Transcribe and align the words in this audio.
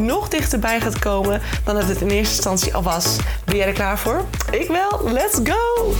nog 0.00 0.28
dichterbij 0.28 0.80
gaat 0.80 0.98
komen 0.98 1.40
dan 1.64 1.74
dat 1.74 1.88
het 1.88 2.00
in 2.00 2.08
eerste 2.08 2.34
instantie 2.34 2.74
al 2.74 2.82
was. 2.82 3.16
Ben 3.44 3.56
jij 3.56 3.66
er 3.66 3.72
klaar 3.72 3.98
voor? 3.98 4.24
Ik 4.50 4.68
wel. 4.68 5.12
Let's 5.12 5.40
go! 5.42 5.92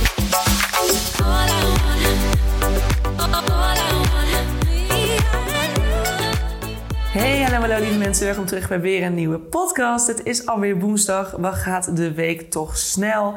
Hey, 7.13 7.43
hallo, 7.43 7.61
hallo 7.61 7.79
lieve 7.79 7.99
mensen. 7.99 8.27
Welkom 8.27 8.47
terug 8.47 8.69
bij 8.69 8.81
weer 8.81 9.03
een 9.03 9.15
nieuwe 9.15 9.39
podcast. 9.39 10.07
Het 10.07 10.25
is 10.25 10.47
alweer 10.47 10.79
woensdag. 10.79 11.31
Wat 11.31 11.55
gaat 11.55 11.97
de 11.97 12.13
week 12.13 12.51
toch 12.51 12.77
snel? 12.77 13.35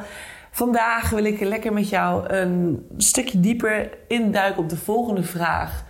Vandaag 0.50 1.10
wil 1.10 1.24
ik 1.24 1.40
lekker 1.40 1.72
met 1.72 1.88
jou 1.88 2.28
een 2.28 2.86
stukje 2.96 3.40
dieper 3.40 3.90
induiken 4.08 4.62
op 4.62 4.68
de 4.68 4.76
volgende 4.76 5.22
vraag. 5.22 5.84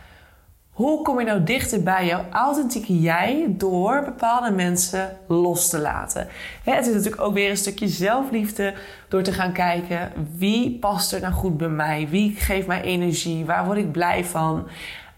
Hoe 0.75 1.03
kom 1.03 1.19
je 1.19 1.27
nou 1.27 1.45
dichter 1.45 1.83
bij 1.83 2.07
jouw 2.07 2.25
authentieke 2.31 3.01
jij 3.01 3.45
door 3.49 4.03
bepaalde 4.05 4.51
mensen 4.51 5.17
los 5.29 5.69
te 5.69 5.79
laten? 5.79 6.29
Het 6.65 6.87
is 6.87 6.95
natuurlijk 6.95 7.23
ook 7.23 7.35
weer 7.35 7.51
een 7.51 7.57
stukje 7.57 7.89
zelfliefde 7.89 8.75
door 9.09 9.23
te 9.23 9.33
gaan 9.33 9.53
kijken 9.53 10.13
wie 10.37 10.79
past 10.79 11.13
er 11.13 11.21
nou 11.21 11.33
goed 11.33 11.57
bij 11.57 11.69
mij? 11.69 12.09
Wie 12.11 12.35
geeft 12.37 12.67
mij 12.67 12.83
energie? 12.83 13.45
Waar 13.45 13.65
word 13.65 13.79
ik 13.79 13.93
blij 13.93 14.25
van? 14.25 14.57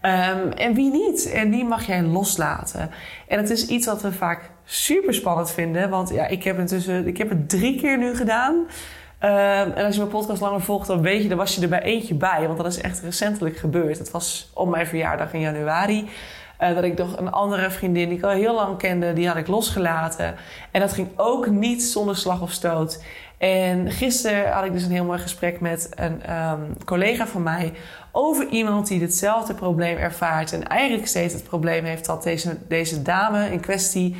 Um, 0.01 0.51
en 0.51 0.73
wie 0.73 0.91
niet? 0.91 1.31
En 1.31 1.49
wie 1.49 1.65
mag 1.65 1.85
jij 1.85 2.01
loslaten? 2.01 2.89
En 3.27 3.37
het 3.37 3.49
is 3.49 3.67
iets 3.67 3.85
wat 3.85 4.01
we 4.01 4.11
vaak 4.11 4.49
super 4.65 5.13
spannend 5.13 5.51
vinden. 5.51 5.89
Want 5.89 6.09
ja, 6.09 6.27
ik 6.27 6.43
heb, 6.43 6.59
intussen, 6.59 7.07
ik 7.07 7.17
heb 7.17 7.29
het 7.29 7.49
drie 7.49 7.79
keer 7.79 7.97
nu 7.97 8.15
gedaan. 8.15 8.65
Ehm, 9.19 9.71
en 9.71 9.85
als 9.85 9.93
je 9.93 9.99
mijn 9.99 10.11
podcast 10.11 10.41
langer 10.41 10.61
volgt, 10.61 10.87
dan 10.87 11.01
weet 11.01 11.21
je, 11.21 11.29
dan 11.29 11.37
was 11.37 11.55
je 11.55 11.61
er 11.61 11.69
bij 11.69 11.81
eentje 11.81 12.13
bij. 12.13 12.43
Want 12.45 12.57
dat 12.57 12.67
is 12.67 12.81
echt 12.81 13.01
recentelijk 13.01 13.57
gebeurd. 13.57 13.97
Het 13.97 14.11
was 14.11 14.49
op 14.53 14.69
mijn 14.69 14.87
verjaardag 14.87 15.33
in 15.33 15.39
januari. 15.39 16.09
Uh, 16.61 16.75
dat 16.75 16.83
ik 16.83 16.97
nog 16.97 17.17
een 17.17 17.31
andere 17.31 17.71
vriendin 17.71 18.09
die 18.09 18.17
ik 18.17 18.23
al 18.23 18.29
heel 18.29 18.55
lang 18.55 18.77
kende, 18.77 19.13
die 19.13 19.27
had 19.27 19.37
ik 19.37 19.47
losgelaten. 19.47 20.35
En 20.71 20.81
dat 20.81 20.93
ging 20.93 21.07
ook 21.15 21.47
niet 21.47 21.83
zonder 21.83 22.15
slag 22.15 22.41
of 22.41 22.51
stoot. 22.51 23.03
En 23.37 23.91
gisteren 23.91 24.51
had 24.51 24.65
ik 24.65 24.73
dus 24.73 24.83
een 24.83 24.91
heel 24.91 25.05
mooi 25.05 25.19
gesprek 25.19 25.59
met 25.59 25.89
een 25.95 26.35
um, 26.35 26.83
collega 26.85 27.27
van 27.27 27.43
mij 27.43 27.73
over 28.11 28.47
iemand 28.47 28.87
die 28.87 29.01
hetzelfde 29.01 29.53
probleem 29.53 29.97
ervaart. 29.97 30.53
En 30.53 30.67
eigenlijk 30.67 31.07
steeds 31.07 31.33
het 31.33 31.43
probleem 31.43 31.83
heeft 31.83 32.05
dat 32.05 32.23
deze, 32.23 32.57
deze 32.67 33.01
dame 33.01 33.51
in 33.51 33.59
kwestie 33.59 34.15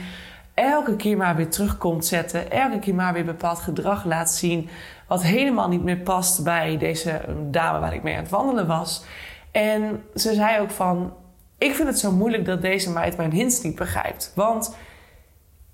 elke 0.57 0.95
keer 0.95 1.17
maar 1.17 1.35
weer 1.35 1.49
terugkomt 1.49 2.05
zetten. 2.05 2.51
Elke 2.51 2.79
keer 2.79 2.95
maar 2.95 3.13
weer 3.13 3.25
bepaald 3.25 3.59
gedrag 3.59 4.05
laat 4.05 4.31
zien. 4.31 4.69
Wat 5.07 5.23
helemaal 5.23 5.67
niet 5.67 5.83
meer 5.83 5.97
past 5.97 6.43
bij 6.43 6.77
deze 6.77 7.21
dame 7.49 7.79
waar 7.79 7.93
ik 7.93 8.03
mee 8.03 8.15
aan 8.15 8.21
het 8.21 8.29
wandelen 8.29 8.67
was. 8.67 9.03
En 9.51 10.03
ze 10.15 10.33
zei 10.33 10.59
ook 10.59 10.71
van... 10.71 11.13
Ik 11.57 11.73
vind 11.73 11.87
het 11.87 11.99
zo 11.99 12.11
moeilijk 12.11 12.45
dat 12.45 12.61
deze 12.61 12.91
meid 12.91 13.17
mijn 13.17 13.31
hints 13.31 13.61
niet 13.61 13.75
begrijpt. 13.75 14.31
Want 14.35 14.75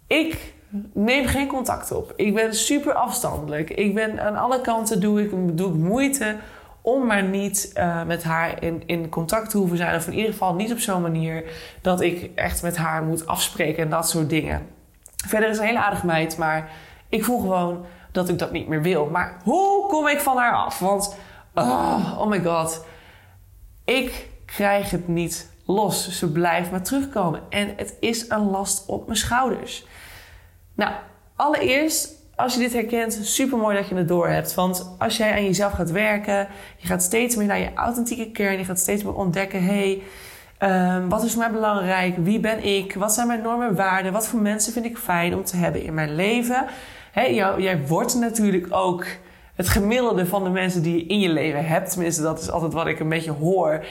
ik 0.08 0.54
neem 0.94 1.26
geen 1.26 1.48
contact 1.48 1.92
op. 1.92 2.14
Ik 2.16 2.34
ben 2.34 2.54
super 2.54 2.94
afstandelijk. 2.94 3.70
Ik 3.70 3.94
ben 3.94 4.20
aan 4.20 4.36
alle 4.36 4.62
kanten 4.62 5.00
doe 5.00 5.22
ik, 5.22 5.58
doe 5.58 5.70
ik 5.70 5.80
moeite 5.80 6.36
om 6.82 7.06
maar 7.06 7.24
niet 7.24 7.72
uh, 7.78 8.04
met 8.04 8.24
haar 8.24 8.64
in, 8.64 8.84
in 8.86 9.10
contact 9.10 9.50
te 9.50 9.58
hoeven 9.58 9.78
zijn. 9.78 9.96
Of 9.96 10.08
in 10.08 10.14
ieder 10.14 10.32
geval 10.32 10.56
niet 10.56 10.72
op 10.72 10.80
zo'n 10.80 11.02
manier 11.02 11.44
dat 11.82 12.02
ik 12.02 12.32
echt 12.36 12.62
met 12.62 12.78
haar 12.78 13.04
moet 13.04 13.28
afspreken 13.28 13.84
en 13.84 13.90
dat 13.90 14.10
soort 14.10 14.30
dingen. 14.30 14.62
Verder 15.28 15.50
is 15.50 15.58
een 15.58 15.66
hele 15.66 15.84
aardige 15.84 16.06
meid, 16.06 16.38
maar 16.38 16.70
ik 17.10 17.24
voel 17.24 17.40
gewoon 17.40 17.86
dat 18.12 18.30
ik 18.30 18.40
dat 18.40 18.52
niet 18.52 18.68
meer 18.68 18.82
wil. 18.82 19.06
Maar 19.06 19.38
hoe 19.44 19.88
kom 19.88 20.08
ik 20.08 20.20
van 20.20 20.38
haar 20.38 20.54
af? 20.54 20.80
Want, 20.80 21.16
oh, 21.54 22.18
oh 22.20 22.28
my 22.28 22.42
god, 22.42 22.86
ik 23.86 24.28
krijg 24.46 24.90
het 24.90 25.08
niet 25.08 25.50
los. 25.66 26.18
Ze 26.18 26.32
blijft 26.32 26.72
maar 26.72 26.84
terugkomen. 26.84 27.42
En 27.50 27.74
het 27.78 27.98
is 28.00 28.30
een 28.30 28.50
last 28.50 28.86
op 28.88 29.06
mijn 29.06 29.18
schouders. 29.18 29.86
Nou, 30.76 30.92
allereerst, 31.36 32.10
als 32.36 32.54
je 32.54 32.60
dit 32.60 32.74
herkent, 32.74 33.20
super 33.22 33.58
mooi 33.58 33.76
dat 33.76 33.88
je 33.88 33.96
het 33.96 34.08
door 34.08 34.28
hebt. 34.28 34.54
Want 34.54 34.96
als 35.00 35.18
jij 35.18 35.32
aan 35.32 35.44
jezelf 35.44 35.74
gaat 35.74 35.92
werken, 35.92 36.48
je 36.78 36.88
gaat 36.88 37.04
steeds 37.04 37.36
meer 37.36 37.48
naar 37.48 37.60
je 37.60 37.74
authentieke 37.74 38.32
kern, 38.32 38.58
je 38.58 38.66
gaat 38.66 38.80
steeds 38.80 39.04
meer 39.04 39.16
ontdekken: 39.16 39.66
hey, 39.66 40.02
um, 40.64 41.10
wat 41.10 41.24
is 41.24 41.36
mij 41.36 41.52
belangrijk? 41.52 42.16
Wie 42.18 42.40
ben 42.40 42.64
ik? 42.64 42.96
Wat 42.96 43.14
zijn 43.14 43.28
mijn 43.28 43.42
normen 43.42 43.68
en 43.68 43.76
waarden? 43.76 44.12
Wat 44.12 44.28
voor 44.28 44.40
mensen 44.40 44.74
vind 44.74 44.86
ik 44.86 44.98
fijn 44.98 45.36
om 45.36 45.44
te 45.44 45.56
hebben 45.56 45.84
in 45.84 45.94
mijn 45.94 46.16
leven? 46.16 46.66
Jij 47.58 47.80
wordt 47.88 48.16
natuurlijk 48.16 48.68
ook 48.70 49.06
het 49.56 49.70
gemiddelde 49.70 50.26
van 50.26 50.44
de 50.44 50.50
mensen 50.50 50.82
die 50.82 50.96
je 50.96 51.06
in 51.06 51.20
je 51.20 51.30
leven 51.30 51.66
hebt. 51.66 51.92
Tenminste, 51.92 52.22
dat 52.22 52.40
is 52.40 52.52
altijd 52.52 52.74
wat 52.74 52.88
ik 52.88 53.00
een 53.00 53.10
beetje 53.10 53.32
hoor. 53.32 53.86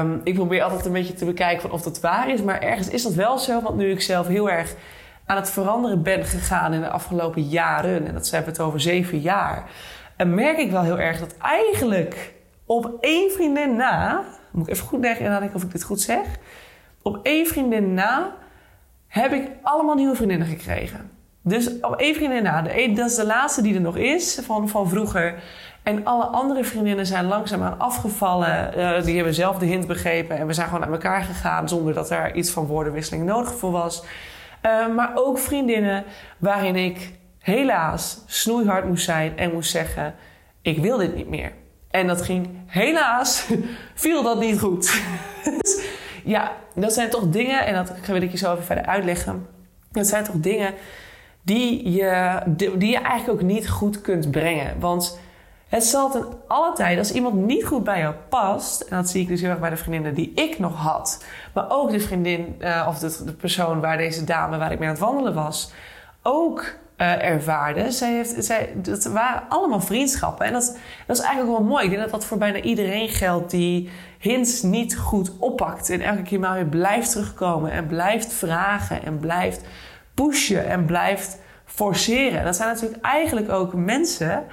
Um, 0.00 0.20
ik 0.24 0.34
probeer 0.34 0.62
altijd 0.62 0.86
een 0.86 0.92
beetje 0.92 1.14
te 1.14 1.24
bekijken 1.24 1.62
van 1.62 1.70
of 1.70 1.82
dat 1.82 2.00
waar 2.00 2.30
is. 2.30 2.42
Maar 2.42 2.60
ergens 2.60 2.88
is 2.88 3.02
dat 3.02 3.14
wel 3.14 3.38
zo. 3.38 3.60
Want 3.60 3.76
nu 3.76 3.90
ik 3.90 4.02
zelf 4.02 4.26
heel 4.26 4.50
erg 4.50 4.74
aan 5.26 5.36
het 5.36 5.50
veranderen 5.50 6.02
ben 6.02 6.24
gegaan 6.24 6.72
in 6.72 6.80
de 6.80 6.88
afgelopen 6.88 7.42
jaren, 7.42 8.06
en 8.06 8.14
dat 8.14 8.30
hebben 8.30 8.52
we 8.52 8.58
het 8.58 8.66
over 8.68 8.80
zeven 8.80 9.20
jaar, 9.20 9.70
en 10.16 10.34
merk 10.34 10.58
ik 10.58 10.70
wel 10.70 10.82
heel 10.82 10.98
erg 10.98 11.18
dat 11.18 11.34
eigenlijk 11.38 12.34
op 12.66 12.90
één 13.00 13.30
vriendin 13.30 13.76
na, 13.76 14.24
moet 14.52 14.66
ik 14.66 14.72
even 14.72 14.86
goed 14.86 15.00
nadenken 15.00 15.54
of 15.54 15.62
ik 15.62 15.72
dit 15.72 15.82
goed 15.82 16.00
zeg, 16.00 16.26
op 17.02 17.18
één 17.22 17.46
vriendin 17.46 17.94
na 17.94 18.34
heb 19.06 19.32
ik 19.32 19.50
allemaal 19.62 19.94
nieuwe 19.94 20.16
vriendinnen 20.16 20.46
gekregen. 20.46 21.10
Dus 21.42 21.80
op 21.80 21.94
één 21.94 22.14
vriendin 22.14 22.42
na, 22.42 22.62
de, 22.62 22.92
dat 22.94 23.10
is 23.10 23.16
de 23.16 23.26
laatste 23.26 23.62
die 23.62 23.74
er 23.74 23.80
nog 23.80 23.96
is 23.96 24.40
van, 24.44 24.68
van 24.68 24.88
vroeger. 24.88 25.42
En 25.82 26.04
alle 26.04 26.24
andere 26.24 26.64
vriendinnen 26.64 27.06
zijn 27.06 27.24
langzaamaan 27.24 27.78
afgevallen. 27.78 28.78
Uh, 28.78 29.02
die 29.04 29.14
hebben 29.14 29.34
zelf 29.34 29.58
de 29.58 29.66
hint 29.66 29.86
begrepen. 29.86 30.38
En 30.38 30.46
we 30.46 30.52
zijn 30.52 30.66
gewoon 30.66 30.80
naar 30.80 30.92
elkaar 30.92 31.22
gegaan 31.22 31.68
zonder 31.68 31.94
dat 31.94 32.10
er 32.10 32.34
iets 32.34 32.50
van 32.50 32.66
woordenwisseling 32.66 33.24
nodig 33.24 33.54
voor 33.54 33.70
was. 33.70 34.04
Uh, 34.66 34.94
maar 34.94 35.10
ook 35.14 35.38
vriendinnen 35.38 36.04
waarin 36.38 36.76
ik 36.76 37.12
helaas 37.38 38.22
snoeihard 38.26 38.84
moest 38.84 39.04
zijn 39.04 39.38
en 39.38 39.52
moest 39.52 39.70
zeggen: 39.70 40.14
Ik 40.62 40.78
wil 40.78 40.96
dit 40.96 41.14
niet 41.14 41.28
meer. 41.28 41.52
En 41.92 42.06
dat 42.06 42.22
ging 42.22 42.48
helaas, 42.66 43.46
viel 43.94 44.22
dat 44.22 44.40
niet 44.40 44.60
goed. 44.60 45.02
dus 45.60 45.84
ja, 46.24 46.52
dat 46.74 46.92
zijn 46.92 47.10
toch 47.10 47.28
dingen, 47.28 47.66
en 47.66 47.74
dat 47.74 47.92
wil 48.06 48.22
ik 48.22 48.30
je 48.30 48.36
zo 48.36 48.52
even 48.52 48.64
verder 48.64 48.86
uitleggen. 48.86 49.46
Dat 49.90 50.06
zijn 50.06 50.24
toch 50.24 50.36
dingen 50.36 50.74
die 51.42 51.92
je, 51.92 52.42
die 52.76 52.90
je 52.90 52.98
eigenlijk 52.98 53.40
ook 53.40 53.48
niet 53.48 53.68
goed 53.68 54.00
kunt 54.00 54.30
brengen. 54.30 54.80
Want 54.80 55.18
het 55.68 55.84
zal 55.84 56.10
ten 56.10 56.26
alle 56.46 56.74
tijden, 56.74 56.98
als 56.98 57.12
iemand 57.12 57.34
niet 57.34 57.64
goed 57.64 57.84
bij 57.84 57.98
jou 57.98 58.14
past, 58.28 58.80
en 58.80 58.96
dat 58.96 59.08
zie 59.08 59.22
ik 59.22 59.28
dus 59.28 59.40
heel 59.40 59.50
erg 59.50 59.60
bij 59.60 59.70
de 59.70 59.76
vriendinnen 59.76 60.14
die 60.14 60.32
ik 60.34 60.58
nog 60.58 60.76
had, 60.76 61.24
maar 61.54 61.64
ook 61.68 61.90
de 61.90 62.00
vriendin 62.00 62.56
uh, 62.58 62.86
of 62.88 62.98
de, 62.98 63.32
persoon 63.32 63.80
waar 63.80 63.96
deze 63.96 64.24
dame 64.24 64.58
waar 64.58 64.72
ik 64.72 64.78
mee 64.78 64.88
aan 64.88 64.94
het 64.94 65.04
wandelen 65.04 65.34
was, 65.34 65.72
ook 66.22 66.64
uh, 67.02 67.24
ervaarde. 67.24 67.90
Zij 67.90 68.12
heeft, 68.12 68.44
zij, 68.44 68.72
dat 68.74 69.04
waren 69.04 69.42
allemaal 69.48 69.80
vriendschappen. 69.80 70.46
En 70.46 70.52
dat, 70.52 70.78
is 71.06 71.20
eigenlijk 71.20 71.58
wel 71.58 71.68
mooi. 71.68 71.84
Ik 71.84 71.90
denk 71.90 72.02
dat 72.02 72.10
dat 72.10 72.24
voor 72.24 72.38
bijna 72.38 72.60
iedereen 72.60 73.08
geldt 73.08 73.50
die 73.50 73.90
hints 74.18 74.62
niet 74.62 74.96
goed 74.96 75.32
oppakt. 75.38 75.90
En 75.90 76.00
elke 76.00 76.22
keer 76.22 76.40
maar 76.40 76.54
weer 76.54 76.66
blijft 76.66 77.10
terugkomen 77.10 77.70
en 77.70 77.86
blijft 77.86 78.32
vragen 78.32 79.04
en 79.04 79.18
blijft 79.18 79.60
pushen 80.14 80.68
en 80.68 80.84
blijft 80.84 81.38
forceren. 81.64 82.44
Dat 82.44 82.56
zijn 82.56 82.68
natuurlijk 82.68 83.04
eigenlijk 83.04 83.50
ook 83.50 83.74
mensen 83.74 84.44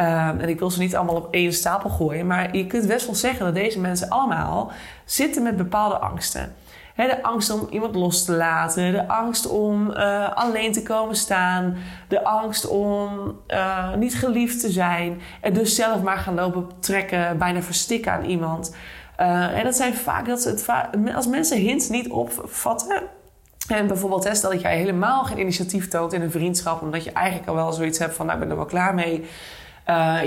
Um, 0.00 0.40
en 0.40 0.48
ik 0.48 0.58
wil 0.58 0.70
ze 0.70 0.78
niet 0.78 0.96
allemaal 0.96 1.14
op 1.14 1.34
één 1.34 1.52
stapel 1.52 1.90
gooien. 1.90 2.26
Maar 2.26 2.56
je 2.56 2.66
kunt 2.66 2.86
best 2.86 3.06
wel 3.06 3.14
zeggen 3.14 3.44
dat 3.44 3.54
deze 3.54 3.80
mensen 3.80 4.08
allemaal 4.08 4.72
zitten 5.04 5.42
met 5.42 5.56
bepaalde 5.56 5.98
angsten. 5.98 6.54
De 6.96 7.22
angst 7.22 7.50
om 7.50 7.66
iemand 7.70 7.94
los 7.94 8.24
te 8.24 8.32
laten. 8.32 8.92
De 8.92 9.08
angst 9.08 9.46
om 9.48 9.90
uh, 9.90 10.32
alleen 10.32 10.72
te 10.72 10.82
komen 10.82 11.16
staan. 11.16 11.76
De 12.08 12.24
angst 12.24 12.68
om 12.68 13.36
uh, 13.48 13.94
niet 13.94 14.14
geliefd 14.14 14.60
te 14.60 14.70
zijn. 14.70 15.20
En 15.40 15.52
dus 15.52 15.74
zelf 15.74 16.02
maar 16.02 16.16
gaan 16.16 16.34
lopen 16.34 16.68
trekken. 16.80 17.38
Bijna 17.38 17.62
verstikken 17.62 18.12
aan 18.12 18.24
iemand. 18.24 18.76
En 19.16 19.64
dat 19.64 19.76
zijn 19.76 19.94
vaak 19.94 20.26
dat 20.26 20.74
als 21.14 21.26
mensen 21.26 21.58
hints 21.58 21.88
niet 21.88 22.10
opvatten. 22.10 23.02
En 23.68 23.86
bijvoorbeeld, 23.86 24.24
hè, 24.24 24.34
stel 24.34 24.50
dat 24.50 24.60
jij 24.60 24.76
helemaal 24.76 25.24
geen 25.24 25.40
initiatief 25.40 25.88
toont 25.88 26.12
in 26.12 26.22
een 26.22 26.30
vriendschap. 26.30 26.82
Omdat 26.82 27.04
je 27.04 27.12
eigenlijk 27.12 27.48
al 27.48 27.54
wel 27.54 27.72
zoiets 27.72 27.98
hebt 27.98 28.14
van: 28.14 28.26
nou, 28.26 28.38
ik 28.38 28.44
ben 28.44 28.52
er 28.52 28.60
wel 28.60 28.70
klaar 28.70 28.94
mee. 28.94 29.24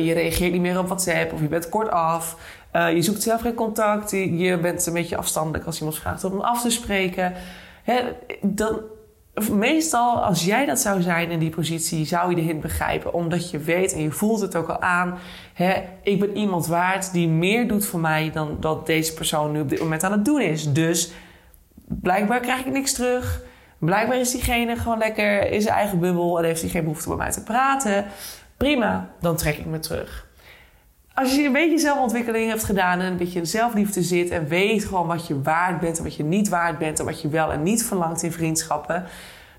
Je 0.03 0.13
reageert 0.13 0.51
niet 0.51 0.61
meer 0.61 0.79
op 0.79 0.85
WhatsApp 0.85 1.33
of 1.33 1.41
je 1.41 1.47
bent 1.47 1.69
kortaf. 1.69 2.37
Uh, 2.73 2.93
je 2.93 3.01
zoekt 3.01 3.21
zelf 3.21 3.41
geen 3.41 3.53
contact. 3.53 4.11
Je, 4.11 4.57
bent 4.61 4.85
een 4.85 4.93
beetje 4.93 5.17
afstandelijk 5.17 5.65
als 5.65 5.77
iemand 5.77 5.97
vraagt 5.97 6.23
om 6.23 6.39
af 6.39 6.61
te 6.61 6.69
spreken. 6.69 7.33
Hè, 7.83 8.01
dan 8.41 8.81
meestal, 9.51 10.23
als 10.23 10.45
jij 10.45 10.65
dat 10.65 10.79
zou 10.79 11.01
zijn 11.01 11.31
in 11.31 11.39
die 11.39 11.49
positie, 11.49 12.05
zou 12.05 12.29
je 12.29 12.35
de 12.35 12.41
hint 12.41 12.61
begrijpen. 12.61 13.13
Omdat 13.13 13.51
je 13.51 13.57
weet 13.57 13.93
en 13.93 14.01
je 14.01 14.11
voelt 14.11 14.41
het 14.41 14.55
ook 14.55 14.67
al 14.67 14.81
aan. 14.81 15.17
Hè, 15.53 15.73
ik 16.03 16.19
ben 16.19 16.37
iemand 16.37 16.67
waard 16.67 17.11
die 17.11 17.27
meer 17.27 17.67
doet 17.67 17.85
voor 17.85 17.99
mij 17.99 18.31
dan 18.33 18.57
dat 18.59 18.85
deze 18.85 19.13
persoon 19.13 19.51
nu 19.51 19.59
op 19.59 19.69
dit 19.69 19.79
moment 19.79 20.03
aan 20.03 20.11
het 20.11 20.25
doen 20.25 20.41
is. 20.41 20.73
Dus 20.73 21.11
blijkbaar 21.85 22.39
krijg 22.39 22.59
ik 22.59 22.71
niks 22.71 22.93
terug. 22.93 23.41
Blijkbaar 23.77 24.19
is 24.19 24.31
diegene 24.31 24.75
gewoon 24.75 24.97
lekker 24.97 25.51
in 25.51 25.61
zijn 25.61 25.75
eigen 25.75 25.99
bubbel 25.99 26.37
en 26.37 26.45
heeft 26.45 26.61
hij 26.61 26.69
geen 26.69 26.83
behoefte 26.83 27.07
bij 27.07 27.17
mij 27.17 27.31
te 27.31 27.43
praten. 27.43 28.05
Prima, 28.57 29.09
dan 29.19 29.35
trek 29.35 29.57
ik 29.57 29.65
me 29.65 29.79
terug. 29.79 30.26
Als 31.19 31.35
je 31.35 31.43
een 31.43 31.51
beetje 31.51 31.77
zelfontwikkeling 31.77 32.49
hebt 32.49 32.63
gedaan 32.63 32.99
en 32.99 33.05
een 33.05 33.17
beetje 33.17 33.39
in 33.39 33.47
zelfliefde 33.47 34.01
zit 34.01 34.29
en 34.29 34.47
weet 34.47 34.85
gewoon 34.85 35.07
wat 35.07 35.27
je 35.27 35.41
waard 35.41 35.79
bent 35.79 35.97
en 35.97 36.03
wat 36.03 36.15
je 36.15 36.23
niet 36.23 36.49
waard 36.49 36.77
bent 36.77 36.99
en 36.99 37.05
wat 37.05 37.21
je 37.21 37.27
wel 37.27 37.51
en 37.51 37.63
niet 37.63 37.85
verlangt 37.85 38.23
in 38.23 38.31
vriendschappen, 38.31 39.05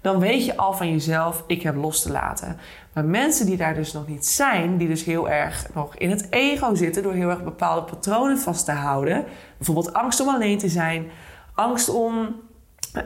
dan 0.01 0.19
weet 0.19 0.45
je 0.45 0.57
al 0.57 0.73
van 0.73 0.91
jezelf, 0.91 1.45
ik 1.47 1.63
heb 1.63 1.77
los 1.77 2.03
te 2.03 2.13
laten. 2.13 2.57
Maar 2.93 3.05
mensen 3.05 3.47
die 3.47 3.57
daar 3.57 3.75
dus 3.75 3.93
nog 3.93 4.07
niet 4.09 4.27
zijn, 4.27 4.77
die 4.77 4.89
dus 4.89 5.05
heel 5.05 5.29
erg 5.29 5.67
nog 5.75 5.97
in 5.97 6.11
het 6.11 6.27
ego 6.31 6.75
zitten 6.75 7.03
door 7.03 7.13
heel 7.13 7.31
erg 7.31 7.45
bepaalde 7.45 7.83
patronen 7.83 8.39
vast 8.39 8.65
te 8.65 8.73
houden, 8.73 9.25
bijvoorbeeld 9.57 9.93
angst 9.93 10.21
om 10.21 10.29
alleen 10.29 10.59
te 10.59 10.69
zijn, 10.69 11.11
angst 11.55 11.89
om 11.89 12.37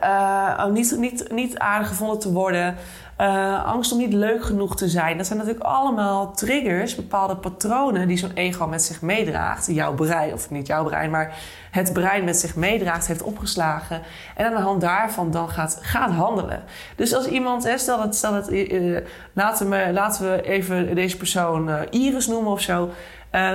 uh, 0.03 0.67
niet, 0.67 0.97
niet, 0.99 1.31
niet 1.31 1.59
aardig 1.59 1.89
gevonden 1.89 2.19
te 2.19 2.33
worden. 2.33 2.77
Uh, 3.23 3.65
angst 3.65 3.93
om 3.93 3.99
niet 3.99 4.13
leuk 4.13 4.45
genoeg 4.45 4.77
te 4.77 4.89
zijn. 4.89 5.17
Dat 5.17 5.27
zijn 5.27 5.39
natuurlijk 5.39 5.65
allemaal 5.65 6.33
triggers, 6.33 6.95
bepaalde 6.95 7.37
patronen 7.37 8.09
die 8.09 8.17
zo'n 8.17 8.33
ego 8.35 8.67
met 8.67 8.83
zich 8.83 9.03
meedraagt. 9.03 9.67
Jouw 9.67 9.95
brein, 9.95 10.33
of 10.33 10.51
niet 10.51 10.67
jouw 10.67 10.85
brein, 10.85 11.11
maar 11.11 11.39
het 11.71 11.93
brein 11.93 12.25
met 12.25 12.37
zich 12.37 12.57
meedraagt, 12.57 13.07
heeft 13.07 13.23
opgeslagen. 13.23 14.03
En 14.37 14.47
aan 14.47 14.55
de 14.55 14.61
hand 14.61 14.81
daarvan 14.81 15.31
dan 15.31 15.49
gaat, 15.49 15.79
gaat 15.81 16.11
handelen. 16.11 16.63
Dus 16.97 17.15
als 17.15 17.27
iemand, 17.27 17.73
stel 17.77 17.99
dat, 17.99 18.17
stel 18.17 18.33
dat 18.33 18.51
uh, 18.53 18.99
laten, 19.33 19.71
we, 19.71 19.91
laten 19.93 20.31
we 20.31 20.43
even 20.43 20.95
deze 20.95 21.17
persoon 21.17 21.71
Iris 21.91 22.27
noemen 22.27 22.53
of 22.53 22.61
zo. 22.61 22.91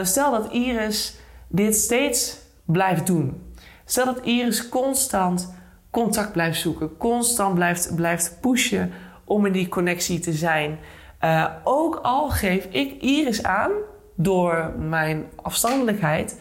stel 0.04 0.31
dat 0.31 0.52
Iris 0.52 1.16
dit 1.48 1.75
steeds 1.75 2.38
blijft 2.66 3.08
doen. 3.08 3.54
Stel 3.86 4.06
dat 4.06 4.19
Iris 4.24 4.69
constant 4.69 5.54
contact 5.90 6.31
blijft 6.31 6.60
zoeken, 6.60 6.98
constant 6.98 7.56
blijft, 7.56 7.96
blijft 7.96 8.38
pushen 8.42 8.92
om 9.27 9.45
in 9.45 9.51
die 9.51 9.68
connectie 9.68 10.19
te 10.19 10.33
zijn. 10.33 10.79
Uh, 11.24 11.45
ook 11.63 12.00
al 12.01 12.29
geef 12.29 12.65
ik 12.69 13.01
Iris 13.01 13.44
aan 13.44 13.71
door 14.15 14.74
mijn 14.77 15.25
afstandelijkheid 15.35 16.39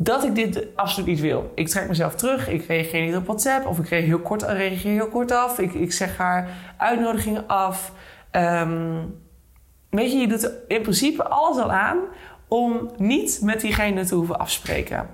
dat 0.00 0.24
ik 0.24 0.34
dit 0.34 0.66
absoluut 0.74 1.08
niet 1.08 1.20
wil. 1.20 1.52
Ik 1.54 1.68
trek 1.68 1.88
mezelf 1.88 2.14
terug, 2.14 2.48
ik 2.48 2.66
reageer 2.66 3.06
niet 3.06 3.16
op 3.16 3.26
WhatsApp 3.26 3.66
of 3.66 3.78
ik 3.78 3.88
reageer 3.88 4.08
heel 4.08 4.20
kort, 4.20 4.42
reageer 4.42 4.92
heel 4.92 5.08
kort 5.08 5.32
af. 5.32 5.58
Ik, 5.58 5.74
ik 5.74 5.92
zeg 5.92 6.16
haar 6.16 6.48
uitnodigingen 6.76 7.46
af. 7.46 7.92
Um, 8.32 9.14
weet 9.90 10.12
je, 10.12 10.18
je 10.18 10.28
doet 10.28 10.52
in 10.68 10.82
principe 10.82 11.24
alles 11.28 11.62
al 11.62 11.72
aan 11.72 11.98
om 12.48 12.90
niet 12.96 13.40
met 13.42 13.60
diegene 13.60 14.04
te 14.04 14.14
hoeven 14.14 14.38
afspreken. 14.38 15.06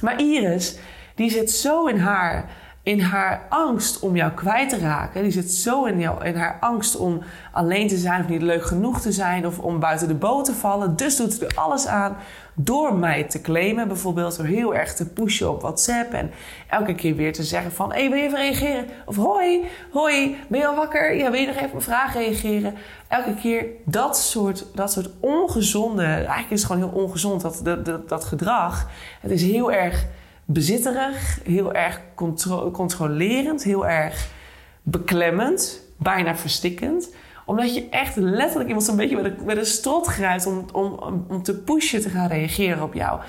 Maar 0.00 0.20
Iris, 0.20 0.78
die 1.14 1.30
zit 1.30 1.50
zo 1.50 1.86
in 1.86 1.98
haar 1.98 2.50
in 2.86 3.00
haar 3.00 3.46
angst 3.48 3.98
om 3.98 4.16
jou 4.16 4.32
kwijt 4.32 4.68
te 4.68 4.78
raken. 4.78 5.22
Die 5.22 5.32
zit 5.32 5.50
zo 5.50 5.84
in, 5.84 6.00
jou, 6.00 6.24
in 6.24 6.36
haar 6.36 6.56
angst 6.60 6.96
om 6.96 7.22
alleen 7.52 7.88
te 7.88 7.96
zijn 7.96 8.20
of 8.20 8.28
niet 8.28 8.42
leuk 8.42 8.64
genoeg 8.64 9.00
te 9.00 9.12
zijn 9.12 9.46
of 9.46 9.58
om 9.58 9.80
buiten 9.80 10.08
de 10.08 10.14
boot 10.14 10.44
te 10.44 10.54
vallen. 10.54 10.96
Dus 10.96 11.16
doet 11.16 11.32
ze 11.32 11.46
er 11.46 11.56
alles 11.56 11.86
aan 11.86 12.16
door 12.54 12.94
mij 12.94 13.24
te 13.24 13.40
claimen. 13.40 13.88
Bijvoorbeeld 13.88 14.36
door 14.36 14.46
heel 14.46 14.74
erg 14.74 14.94
te 14.94 15.08
pushen 15.08 15.50
op 15.50 15.60
WhatsApp 15.60 16.12
en 16.12 16.30
elke 16.68 16.94
keer 16.94 17.16
weer 17.16 17.32
te 17.32 17.42
zeggen 17.42 17.72
van... 17.72 17.92
hé, 17.92 17.98
hey, 17.98 18.08
wil 18.08 18.18
je 18.18 18.24
even 18.24 18.38
reageren? 18.38 18.84
Of 19.06 19.16
hoi, 19.16 19.64
hoi, 19.90 20.36
ben 20.48 20.60
je 20.60 20.66
al 20.66 20.76
wakker? 20.76 21.16
Ja, 21.16 21.30
wil 21.30 21.40
je 21.40 21.46
nog 21.46 21.56
even 21.56 21.68
op 21.68 21.74
een 21.74 21.80
vraag 21.80 22.14
reageren? 22.14 22.74
Elke 23.08 23.34
keer 23.34 23.64
dat 23.84 24.18
soort, 24.18 24.66
dat 24.74 24.92
soort 24.92 25.10
ongezonde... 25.20 26.04
Eigenlijk 26.04 26.50
is 26.50 26.62
het 26.62 26.72
gewoon 26.72 26.90
heel 26.90 27.02
ongezond, 27.02 27.40
dat, 27.40 27.60
dat, 27.62 27.84
dat, 27.84 28.08
dat 28.08 28.24
gedrag. 28.24 28.88
Het 29.20 29.30
is 29.30 29.42
heel 29.42 29.72
erg 29.72 30.06
bezitterig, 30.46 31.40
heel 31.44 31.74
erg 31.74 32.00
contro 32.14 32.70
controlerend, 32.70 33.62
heel 33.62 33.86
erg 33.86 34.30
beklemmend, 34.82 35.80
bijna 35.96 36.36
verstikkend. 36.36 37.14
Omdat 37.44 37.74
je 37.74 37.88
echt 37.88 38.16
letterlijk 38.16 38.66
iemand 38.66 38.86
zo'n 38.86 38.96
beetje 38.96 39.34
met 39.44 39.56
een, 39.56 39.66
strot 39.66 40.06
grijpt 40.06 40.46
om, 40.46 40.66
om, 40.72 41.24
om 41.28 41.42
te 41.42 41.58
pushen 41.58 42.00
te 42.00 42.08
gaan 42.08 42.28
reageren 42.28 42.82
op 42.82 42.94
jou. 42.94 43.20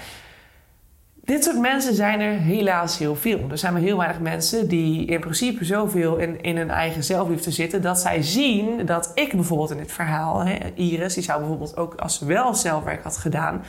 Dit 1.23 1.43
soort 1.43 1.59
mensen 1.59 1.93
zijn 1.93 2.19
er 2.19 2.39
helaas 2.39 2.97
heel 2.97 3.15
veel. 3.15 3.39
Er 3.49 3.57
zijn 3.57 3.73
maar 3.73 3.81
heel 3.81 3.97
weinig 3.97 4.19
mensen 4.19 4.67
die 4.67 5.05
in 5.05 5.19
principe 5.19 5.65
zoveel 5.65 6.17
in, 6.17 6.41
in 6.41 6.57
hun 6.57 6.69
eigen 6.69 7.03
zelfliefde 7.03 7.51
zitten 7.51 7.81
dat 7.81 7.99
zij 7.99 8.21
zien 8.21 8.85
dat 8.85 9.11
ik 9.13 9.31
bijvoorbeeld 9.31 9.71
in 9.71 9.77
dit 9.77 9.91
verhaal, 9.91 10.45
hè, 10.45 10.55
Iris, 10.75 11.13
die 11.13 11.23
zou 11.23 11.39
bijvoorbeeld 11.39 11.77
ook 11.77 11.95
als 11.95 12.17
ze 12.17 12.25
wel 12.25 12.55
zelfwerk 12.55 13.03
had 13.03 13.17
gedaan, 13.17 13.63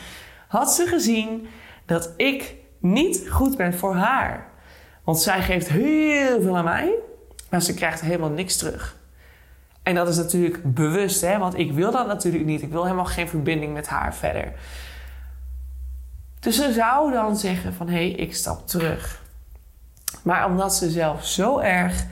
had 0.49 0.73
ze 0.73 0.87
gezien 0.87 1.47
dat 1.87 2.13
ik 2.17 2.55
niet 2.79 3.27
goed 3.31 3.57
ben 3.57 3.75
voor 3.75 3.95
haar. 3.95 4.47
Want 5.05 5.21
zij 5.21 5.43
geeft 5.43 5.69
heel 5.69 6.41
veel 6.41 6.57
aan 6.57 6.65
mij, 6.65 6.95
maar 7.51 7.63
ze 7.63 7.75
krijgt 7.75 8.01
helemaal 8.01 8.31
niks 8.31 8.57
terug. 8.57 8.97
En 9.83 9.95
dat 9.95 10.09
is 10.09 10.17
natuurlijk 10.17 10.75
bewust, 10.75 11.21
hè? 11.21 11.39
want 11.39 11.59
ik 11.59 11.73
wil 11.73 11.91
dat 11.91 12.07
natuurlijk 12.07 12.45
niet. 12.45 12.63
Ik 12.63 12.71
wil 12.71 12.85
helemaal 12.85 13.05
geen 13.05 13.29
verbinding 13.29 13.73
met 13.73 13.87
haar 13.87 14.15
verder. 14.15 14.53
Dus 16.41 16.57
ze 16.57 16.73
zou 16.73 17.13
dan 17.13 17.37
zeggen 17.37 17.75
van 17.75 17.89
hé, 17.89 17.95
hey, 17.95 18.11
ik 18.11 18.35
stap 18.35 18.67
terug. 18.67 19.23
Maar 20.23 20.47
omdat 20.47 20.75
ze 20.75 20.91
zelf 20.91 21.27
zo 21.27 21.59
erg 21.59 22.07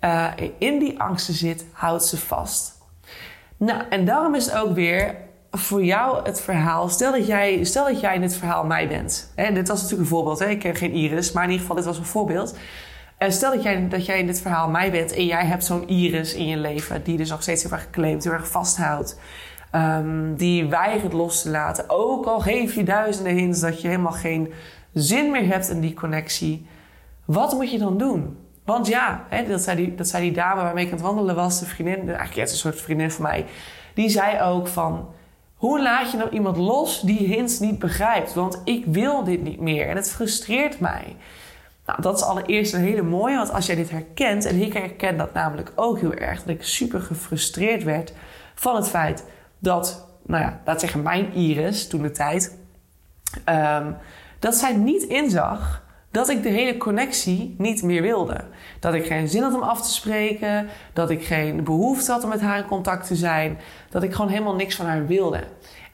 uh, 0.00 0.30
in 0.58 0.78
die 0.78 1.00
angsten 1.00 1.34
zit, 1.34 1.64
houdt 1.72 2.04
ze 2.04 2.16
vast. 2.16 2.78
Nou, 3.56 3.82
en 3.90 4.04
daarom 4.04 4.34
is 4.34 4.44
het 4.44 4.54
ook 4.54 4.74
weer 4.74 5.16
voor 5.50 5.84
jou 5.84 6.22
het 6.24 6.40
verhaal. 6.40 6.88
Stel 6.88 7.12
dat 7.12 7.26
jij, 7.26 7.64
stel 7.64 7.84
dat 7.84 8.00
jij 8.00 8.14
in 8.14 8.20
dit 8.20 8.36
verhaal 8.36 8.64
mij 8.64 8.88
bent. 8.88 9.32
Hè, 9.34 9.52
dit 9.52 9.68
was 9.68 9.82
natuurlijk 9.82 10.10
een 10.10 10.16
voorbeeld. 10.16 10.38
Hè? 10.38 10.48
Ik 10.48 10.58
ken 10.58 10.74
geen 10.74 10.92
Iris, 10.92 11.32
maar 11.32 11.44
in 11.44 11.50
ieder 11.50 11.66
geval, 11.66 11.76
dit 11.76 11.84
was 11.84 11.98
een 11.98 12.04
voorbeeld. 12.04 12.56
En 13.18 13.32
stel 13.32 13.54
dat 13.54 13.62
jij, 13.62 13.88
dat 13.88 14.06
jij 14.06 14.18
in 14.18 14.26
dit 14.26 14.40
verhaal 14.40 14.68
mij 14.68 14.90
bent 14.90 15.12
en 15.12 15.26
jij 15.26 15.46
hebt 15.46 15.64
zo'n 15.64 15.88
Iris 15.88 16.34
in 16.34 16.46
je 16.46 16.56
leven, 16.56 17.02
die 17.02 17.16
dus 17.16 17.30
nog 17.30 17.42
steeds 17.42 17.62
heel 17.62 17.72
erg 17.72 17.82
geclaimd, 17.82 18.24
heel 18.24 18.32
erg 18.32 18.48
vasthoudt. 18.48 19.18
Um, 19.74 20.36
die 20.36 20.68
weigert 20.68 21.12
los 21.12 21.42
te 21.42 21.50
laten. 21.50 21.84
Ook 21.88 22.26
al 22.26 22.40
geef 22.40 22.74
je 22.74 22.82
duizenden 22.82 23.34
hints 23.34 23.60
dat 23.60 23.80
je 23.80 23.88
helemaal 23.88 24.12
geen 24.12 24.52
zin 24.92 25.30
meer 25.30 25.46
hebt 25.46 25.68
in 25.68 25.80
die 25.80 25.94
connectie. 25.94 26.66
Wat 27.24 27.52
moet 27.52 27.70
je 27.70 27.78
dan 27.78 27.98
doen? 27.98 28.36
Want 28.64 28.86
ja, 28.86 29.24
hè, 29.28 29.46
dat, 29.46 29.60
zei 29.60 29.76
die, 29.76 29.94
dat 29.94 30.08
zei 30.08 30.22
die 30.22 30.32
dame 30.32 30.62
waarmee 30.62 30.84
ik 30.84 30.90
aan 30.90 30.96
het 30.96 31.06
wandelen 31.06 31.34
was, 31.34 31.58
de 31.58 31.66
vriendin, 31.66 31.96
eigenlijk 31.96 32.34
ja, 32.34 32.42
een 32.42 32.48
soort 32.48 32.80
vriendin 32.80 33.10
van 33.10 33.22
mij. 33.22 33.44
Die 33.94 34.08
zei 34.08 34.40
ook 34.40 34.68
van, 34.68 35.08
hoe 35.60 35.82
laat 35.82 36.10
je 36.10 36.16
nou 36.16 36.30
iemand 36.30 36.56
los 36.56 37.00
die 37.00 37.26
hints 37.26 37.58
niet 37.58 37.78
begrijpt? 37.78 38.34
Want 38.34 38.60
ik 38.64 38.84
wil 38.86 39.24
dit 39.24 39.42
niet 39.42 39.60
meer 39.60 39.88
en 39.88 39.96
het 39.96 40.10
frustreert 40.10 40.80
mij. 40.80 41.16
Nou, 41.86 42.02
dat 42.02 42.16
is 42.16 42.22
allereerst 42.22 42.72
een 42.72 42.80
hele 42.80 43.02
mooie, 43.02 43.36
want 43.36 43.52
als 43.52 43.66
jij 43.66 43.74
dit 43.74 43.90
herkent, 43.90 44.44
en 44.44 44.62
ik 44.62 44.72
herken 44.72 45.16
dat 45.16 45.32
namelijk 45.32 45.72
ook 45.74 46.00
heel 46.00 46.14
erg, 46.14 46.38
dat 46.38 46.54
ik 46.54 46.62
super 46.62 47.00
gefrustreerd 47.00 47.82
werd 47.82 48.12
van 48.54 48.76
het 48.76 48.88
feit 48.88 49.24
dat, 49.58 50.06
nou 50.26 50.42
ja, 50.42 50.60
laat 50.64 50.80
zeggen, 50.80 51.02
mijn 51.02 51.32
Iris 51.32 51.88
toen 51.88 52.02
de 52.02 52.10
tijd, 52.10 52.58
um, 53.48 53.96
dat 54.38 54.54
zij 54.54 54.76
niet 54.76 55.02
inzag 55.02 55.82
dat 56.10 56.28
ik 56.28 56.42
de 56.42 56.48
hele 56.48 56.76
connectie 56.76 57.54
niet 57.58 57.82
meer 57.82 58.02
wilde. 58.02 58.44
Dat 58.80 58.94
ik 58.94 59.06
geen 59.06 59.28
zin 59.28 59.42
had 59.42 59.54
om 59.54 59.62
af 59.62 59.82
te 59.82 59.92
spreken, 59.92 60.68
dat 60.92 61.10
ik 61.10 61.24
geen 61.24 61.64
behoefte 61.64 62.12
had 62.12 62.24
om 62.24 62.28
met 62.28 62.40
haar 62.40 62.58
in 62.58 62.66
contact 62.66 63.06
te 63.06 63.16
zijn, 63.16 63.58
dat 63.90 64.02
ik 64.02 64.12
gewoon 64.12 64.30
helemaal 64.30 64.54
niks 64.54 64.76
van 64.76 64.86
haar 64.86 65.06
wilde. 65.06 65.44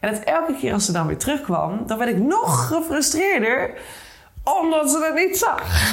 En 0.00 0.12
het 0.12 0.24
elke 0.24 0.56
keer 0.56 0.72
als 0.72 0.84
ze 0.84 0.92
dan 0.92 1.06
weer 1.06 1.18
terugkwam, 1.18 1.86
dan 1.86 1.98
werd 1.98 2.10
ik 2.10 2.18
nog 2.18 2.66
gefrustreerder 2.66 3.70
omdat 4.44 4.90
ze 4.90 5.04
het 5.04 5.14
niet 5.14 5.38
zag. 5.38 5.92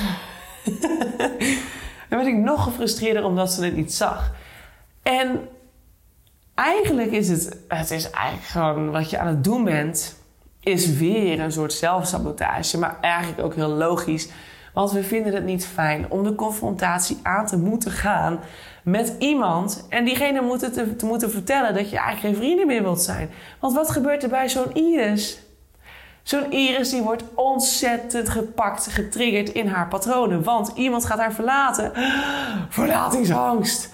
dan 2.10 2.20
werd 2.20 2.28
ik 2.28 2.38
nog 2.38 2.64
gefrustreerder 2.64 3.24
omdat 3.24 3.52
ze 3.52 3.64
het 3.64 3.76
niet 3.76 3.94
zag. 3.94 4.32
En 5.04 5.50
eigenlijk 6.56 7.12
is 7.12 7.30
het, 7.30 7.58
het 7.68 7.92
is 7.92 8.10
eigenlijk 8.10 8.48
gewoon 8.48 8.92
wat 8.92 9.10
je 9.10 9.20
aan 9.20 9.28
het 9.28 9.44
doen 9.44 9.64
bent 9.64 10.16
is 10.64 10.98
weer 10.98 11.40
een 11.40 11.52
soort 11.52 11.74
zelfsabotage. 11.74 12.78
Maar 12.78 12.98
eigenlijk 13.02 13.42
ook 13.42 13.56
heel 13.56 13.70
logisch. 13.70 14.30
Want 14.74 14.92
we 14.92 15.04
vinden 15.04 15.34
het 15.34 15.44
niet 15.44 15.66
fijn 15.66 16.06
om 16.10 16.24
de 16.24 16.36
confrontatie 16.36 17.20
aan 17.24 17.46
te 17.46 17.58
moeten 17.58 17.92
gaan 17.92 18.40
met 18.84 19.16
iemand. 19.20 19.86
En 19.90 20.06
diegene 20.06 20.42
moet 20.42 20.60
te, 20.60 20.96
te 20.96 21.06
moeten 21.06 21.32
vertellen 21.32 21.74
dat 21.74 21.90
je 21.90 21.98
eigenlijk 21.98 22.36
geen 22.36 22.44
vrienden 22.44 22.68
meer 22.68 22.82
wilt 22.82 23.02
zijn. 23.02 23.30
Want 23.60 23.74
wat 23.74 23.92
gebeurt 23.92 24.24
er 24.24 24.30
bij 24.30 24.50
zo'n 24.50 24.74
Iris? 24.74 25.42
Zo'n 26.24 26.52
Iris 26.52 26.90
die 26.90 27.02
wordt 27.02 27.24
ontzettend 27.34 28.30
gepakt, 28.30 28.88
getriggerd 28.88 29.50
in 29.50 29.68
haar 29.68 29.88
patronen. 29.88 30.44
Want 30.44 30.72
iemand 30.76 31.06
gaat 31.06 31.20
haar 31.20 31.34
verlaten. 31.34 31.92
Verlatingsangst 32.70 33.93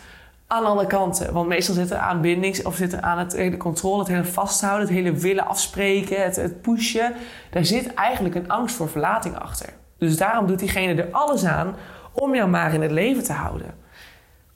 aan 0.49 0.65
alle 0.65 0.87
kanten. 0.87 1.33
Want 1.33 1.47
meestal 1.47 1.75
zit 1.75 1.91
er 1.91 1.97
aan 1.97 2.21
bindings 2.21 2.61
of 2.61 2.75
zit 2.75 2.93
er 2.93 3.01
aan 3.01 3.17
het 3.17 3.33
hele 3.33 3.57
controle, 3.57 3.99
het 3.99 4.07
hele 4.07 4.25
vasthouden, 4.25 4.87
het 4.87 4.95
hele 4.95 5.11
willen 5.11 5.45
afspreken, 5.45 6.23
het, 6.23 6.35
het 6.35 6.61
pushen. 6.61 7.13
Daar 7.49 7.65
zit 7.65 7.93
eigenlijk 7.93 8.35
een 8.35 8.49
angst 8.49 8.75
voor 8.75 8.89
verlating 8.89 9.39
achter. 9.39 9.69
Dus 9.97 10.17
daarom 10.17 10.47
doet 10.47 10.59
diegene 10.59 11.01
er 11.01 11.11
alles 11.11 11.45
aan 11.45 11.75
om 12.13 12.35
jou 12.35 12.49
maar 12.49 12.73
in 12.73 12.81
het 12.81 12.91
leven 12.91 13.23
te 13.23 13.33
houden. 13.33 13.75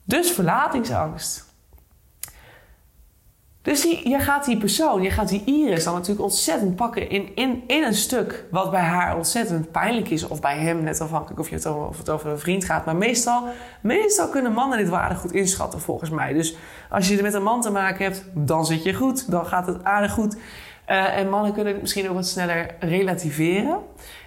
Dus 0.03 0.31
verlatingsangst. 0.31 1.52
Dus 3.63 3.81
die, 3.81 4.09
je 4.09 4.19
gaat 4.19 4.45
die 4.45 4.57
persoon, 4.57 5.01
je 5.01 5.09
gaat 5.09 5.29
die 5.29 5.43
Iris 5.45 5.83
dan 5.83 5.93
natuurlijk 5.93 6.21
ontzettend 6.21 6.75
pakken 6.75 7.09
in, 7.09 7.35
in, 7.35 7.63
in 7.67 7.83
een 7.83 7.93
stuk 7.93 8.45
wat 8.51 8.71
bij 8.71 8.81
haar 8.81 9.15
ontzettend 9.15 9.71
pijnlijk 9.71 10.09
is. 10.09 10.27
Of 10.27 10.41
bij 10.41 10.57
hem, 10.57 10.83
net 10.83 11.01
afhankelijk 11.01 11.39
of, 11.39 11.49
je 11.49 11.55
het 11.55 11.67
over, 11.67 11.87
of 11.87 11.97
het 11.97 12.09
over 12.09 12.29
een 12.29 12.39
vriend 12.39 12.65
gaat. 12.65 12.85
Maar 12.85 12.95
meestal, 12.95 13.43
meestal 13.81 14.27
kunnen 14.27 14.53
mannen 14.53 14.77
dit 14.77 14.89
waardig 14.89 15.17
goed 15.17 15.31
inschatten 15.31 15.79
volgens 15.79 16.09
mij. 16.09 16.33
Dus 16.33 16.55
als 16.89 17.07
je 17.07 17.13
het 17.13 17.23
met 17.23 17.33
een 17.33 17.43
man 17.43 17.61
te 17.61 17.71
maken 17.71 18.05
hebt, 18.05 18.25
dan 18.33 18.65
zit 18.65 18.83
je 18.83 18.93
goed. 18.93 19.31
Dan 19.31 19.45
gaat 19.45 19.67
het 19.67 19.83
aardig 19.83 20.11
goed. 20.11 20.35
Uh, 20.89 21.17
en 21.17 21.29
mannen 21.29 21.53
kunnen 21.53 21.73
het 21.73 21.81
misschien 21.81 22.09
ook 22.09 22.15
wat 22.15 22.27
sneller 22.27 22.75
relativeren. 22.79 23.77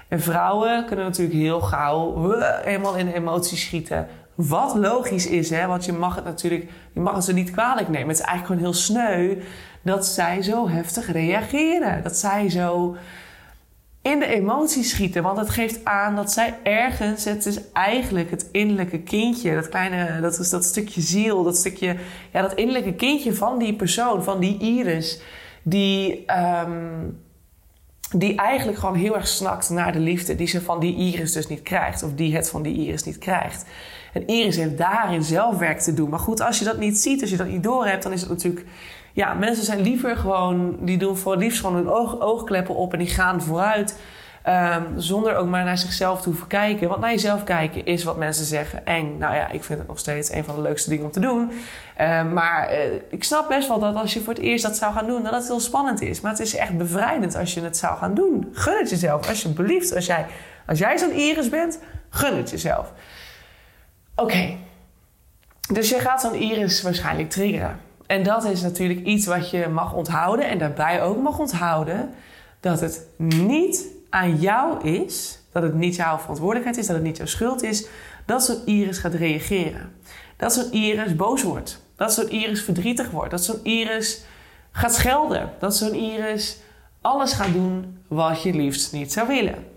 En 0.09 0.21
vrouwen 0.21 0.87
kunnen 0.87 1.05
natuurlijk 1.05 1.38
heel 1.38 1.61
gauw 1.61 2.35
uh, 2.35 2.59
helemaal 2.62 2.97
in 2.97 3.07
de 3.07 3.14
emoties 3.14 3.61
schieten. 3.61 4.09
Wat 4.37 4.75
logisch 4.75 5.26
is, 5.26 5.50
hè? 5.50 5.66
want 5.66 5.85
je 5.85 5.93
mag 5.93 6.14
het 6.14 6.25
natuurlijk 6.25 6.71
je 6.93 7.00
mag 7.00 7.14
het 7.14 7.25
ze 7.25 7.33
niet 7.33 7.50
kwalijk 7.50 7.88
nemen. 7.88 8.09
Het 8.09 8.19
is 8.19 8.25
eigenlijk 8.25 8.47
gewoon 8.47 8.73
heel 8.73 8.83
sneu 8.83 9.43
dat 9.83 10.07
zij 10.07 10.43
zo 10.43 10.69
heftig 10.69 11.12
reageren. 11.12 12.02
Dat 12.02 12.16
zij 12.16 12.50
zo 12.50 12.97
in 14.02 14.19
de 14.19 14.26
emoties 14.26 14.90
schieten. 14.90 15.23
Want 15.23 15.38
het 15.38 15.50
geeft 15.50 15.85
aan 15.85 16.16
dat 16.16 16.33
zij 16.33 16.55
ergens, 16.62 17.25
het 17.25 17.47
is 17.47 17.59
eigenlijk 17.73 18.31
het 18.31 18.49
innerlijke 18.52 18.99
kindje, 18.99 19.55
dat 19.55 19.69
kleine, 19.69 20.21
dat 20.21 20.38
is 20.38 20.50
dat 20.50 20.64
stukje 20.64 21.00
ziel, 21.00 21.43
dat 21.43 21.57
stukje, 21.57 21.97
ja, 22.33 22.43
dat 22.43 22.55
innerlijke 22.55 22.95
kindje 22.95 23.35
van 23.35 23.59
die 23.59 23.75
persoon, 23.75 24.25
van 24.25 24.40
die 24.40 24.59
Iris, 24.59 25.21
die. 25.62 26.25
Um, 26.66 27.25
die 28.11 28.37
eigenlijk 28.37 28.78
gewoon 28.78 28.95
heel 28.95 29.14
erg 29.14 29.28
snakt 29.28 29.71
naar 29.71 29.93
de 29.93 29.99
liefde 29.99 30.35
die 30.35 30.47
ze 30.47 30.62
van 30.62 30.81
die 30.81 30.97
Iris 30.97 31.33
dus 31.33 31.47
niet 31.47 31.62
krijgt. 31.62 32.02
Of 32.02 32.12
die 32.12 32.35
het 32.35 32.50
van 32.50 32.62
die 32.62 32.76
Iris 32.76 33.02
niet 33.02 33.19
krijgt. 33.19 33.64
En 34.17 34.27
Iris 34.27 34.57
heeft 34.57 34.79
daarin 34.79 35.23
zelf 35.23 35.59
werk 35.59 35.79
te 35.79 35.95
doen. 35.95 36.11
Maar 36.11 36.19
goed, 36.19 36.41
als 36.41 36.59
je 36.59 36.65
dat 36.65 36.79
niet 36.79 36.99
ziet, 36.99 37.21
als 37.21 37.31
je 37.31 37.37
dat 37.37 37.47
niet 37.47 37.63
doorhebt, 37.63 38.03
dan 38.03 38.13
is 38.13 38.21
het 38.21 38.31
natuurlijk... 38.31 38.67
Ja, 39.13 39.35
mensen 39.35 39.65
zijn 39.65 39.81
liever 39.81 40.17
gewoon... 40.17 40.77
Die 40.81 40.99
doen 40.99 41.17
voor 41.17 41.37
liefst 41.37 41.61
gewoon 41.61 41.77
hun 41.77 41.91
oog, 41.91 42.21
oogkleppen 42.21 42.75
op 42.75 42.93
en 42.93 42.99
die 42.99 43.09
gaan 43.09 43.43
vooruit... 43.43 43.99
Um, 44.49 45.01
zonder 45.01 45.37
ook 45.37 45.49
maar 45.49 45.65
naar 45.65 45.79
zichzelf 45.79 46.21
te 46.21 46.29
hoeven 46.29 46.47
kijken. 46.47 46.89
Want 46.89 47.01
naar 47.01 47.11
jezelf 47.11 47.45
kijken 47.45 47.87
is 47.87 48.05
wat 48.05 48.17
mensen 48.17 48.45
zeggen 48.45 48.87
eng. 48.87 49.19
Nou 49.19 49.35
ja, 49.35 49.51
ik 49.51 49.65
vind 49.65 49.79
het 49.79 49.89
nog 49.89 49.99
steeds 49.99 50.33
een 50.33 50.45
van 50.45 50.55
de 50.55 50.61
leukste 50.61 50.89
dingen 50.91 51.05
om 51.05 51.11
te 51.11 51.21
doen. 51.21 51.41
Um, 52.01 52.33
maar 52.33 52.73
uh, 52.73 52.79
ik 53.11 53.25
snap 53.25 53.49
best 53.49 53.69
wel 53.69 53.79
dat 53.79 53.95
als 53.95 54.15
je 54.15 54.21
voor 54.21 54.35
het 54.35 54.43
eerst 54.43 54.65
dat 54.65 54.77
zou 54.77 54.93
gaan 54.93 55.07
doen, 55.07 55.23
dat 55.23 55.33
het 55.33 55.47
heel 55.47 55.61
spannend 55.61 56.01
is. 56.01 56.21
Maar 56.21 56.31
het 56.31 56.41
is 56.41 56.57
echt 56.57 56.77
bevrijdend 56.77 57.37
als 57.37 57.55
je 57.55 57.61
het 57.61 57.77
zou 57.77 57.99
gaan 57.99 58.15
doen. 58.15 58.49
Gun 58.53 58.79
het 58.79 58.91
jezelf, 58.91 59.29
alsjeblieft. 59.29 59.95
Als 59.95 60.07
jij, 60.07 60.27
als 60.67 60.79
jij 60.79 60.99
zo'n 60.99 61.13
Iris 61.13 61.49
bent, 61.49 61.79
gun 62.11 62.37
het 62.37 62.51
jezelf. 62.51 62.93
Oké. 64.17 64.57
Dus 65.73 65.89
je 65.89 65.99
gaat 65.99 66.21
zo'n 66.21 66.35
Iris 66.35 66.83
waarschijnlijk 66.83 67.31
triggeren. 67.31 67.81
En 68.07 68.23
dat 68.23 68.45
is 68.45 68.61
natuurlijk 68.61 69.07
iets 69.07 69.27
wat 69.27 69.51
je 69.51 69.69
mag 69.69 69.95
onthouden. 69.95 70.49
En 70.49 70.59
daarbij 70.59 71.03
ook 71.03 71.23
mag 71.23 71.39
onthouden 71.39 72.15
dat 72.61 72.81
het 72.81 73.07
niet 73.17 73.87
aan 74.11 74.37
jou 74.37 74.89
is, 74.89 75.39
dat 75.53 75.63
het 75.63 75.75
niet 75.75 75.97
jouw 75.97 76.19
verantwoordelijkheid 76.19 76.79
is, 76.79 76.87
dat 76.87 76.97
het 76.97 77.05
niet 77.05 77.17
jouw 77.17 77.27
schuld 77.27 77.63
is, 77.63 77.87
dat 78.27 78.45
zo'n 78.45 78.63
iris 78.65 78.99
gaat 78.99 79.15
reageren. 79.15 79.93
Dat 80.37 80.53
zo'n 80.53 80.73
iris 80.73 81.17
boos 81.17 81.43
wordt. 81.43 81.85
Dat 81.97 82.13
zo'n 82.13 82.31
iris 82.31 82.63
verdrietig 82.63 83.11
wordt. 83.11 83.31
Dat 83.31 83.45
zo'n 83.45 83.61
iris 83.63 84.25
gaat 84.73 84.95
schelden. 84.95 85.51
Dat 85.59 85.77
zo'n 85.77 85.95
iris 85.95 86.59
alles 87.01 87.33
gaat 87.33 87.53
doen 87.53 87.99
wat 88.09 88.43
je 88.43 88.55
liefst 88.55 88.93
niet 88.93 89.13
zou 89.13 89.29
willen. 89.29 89.75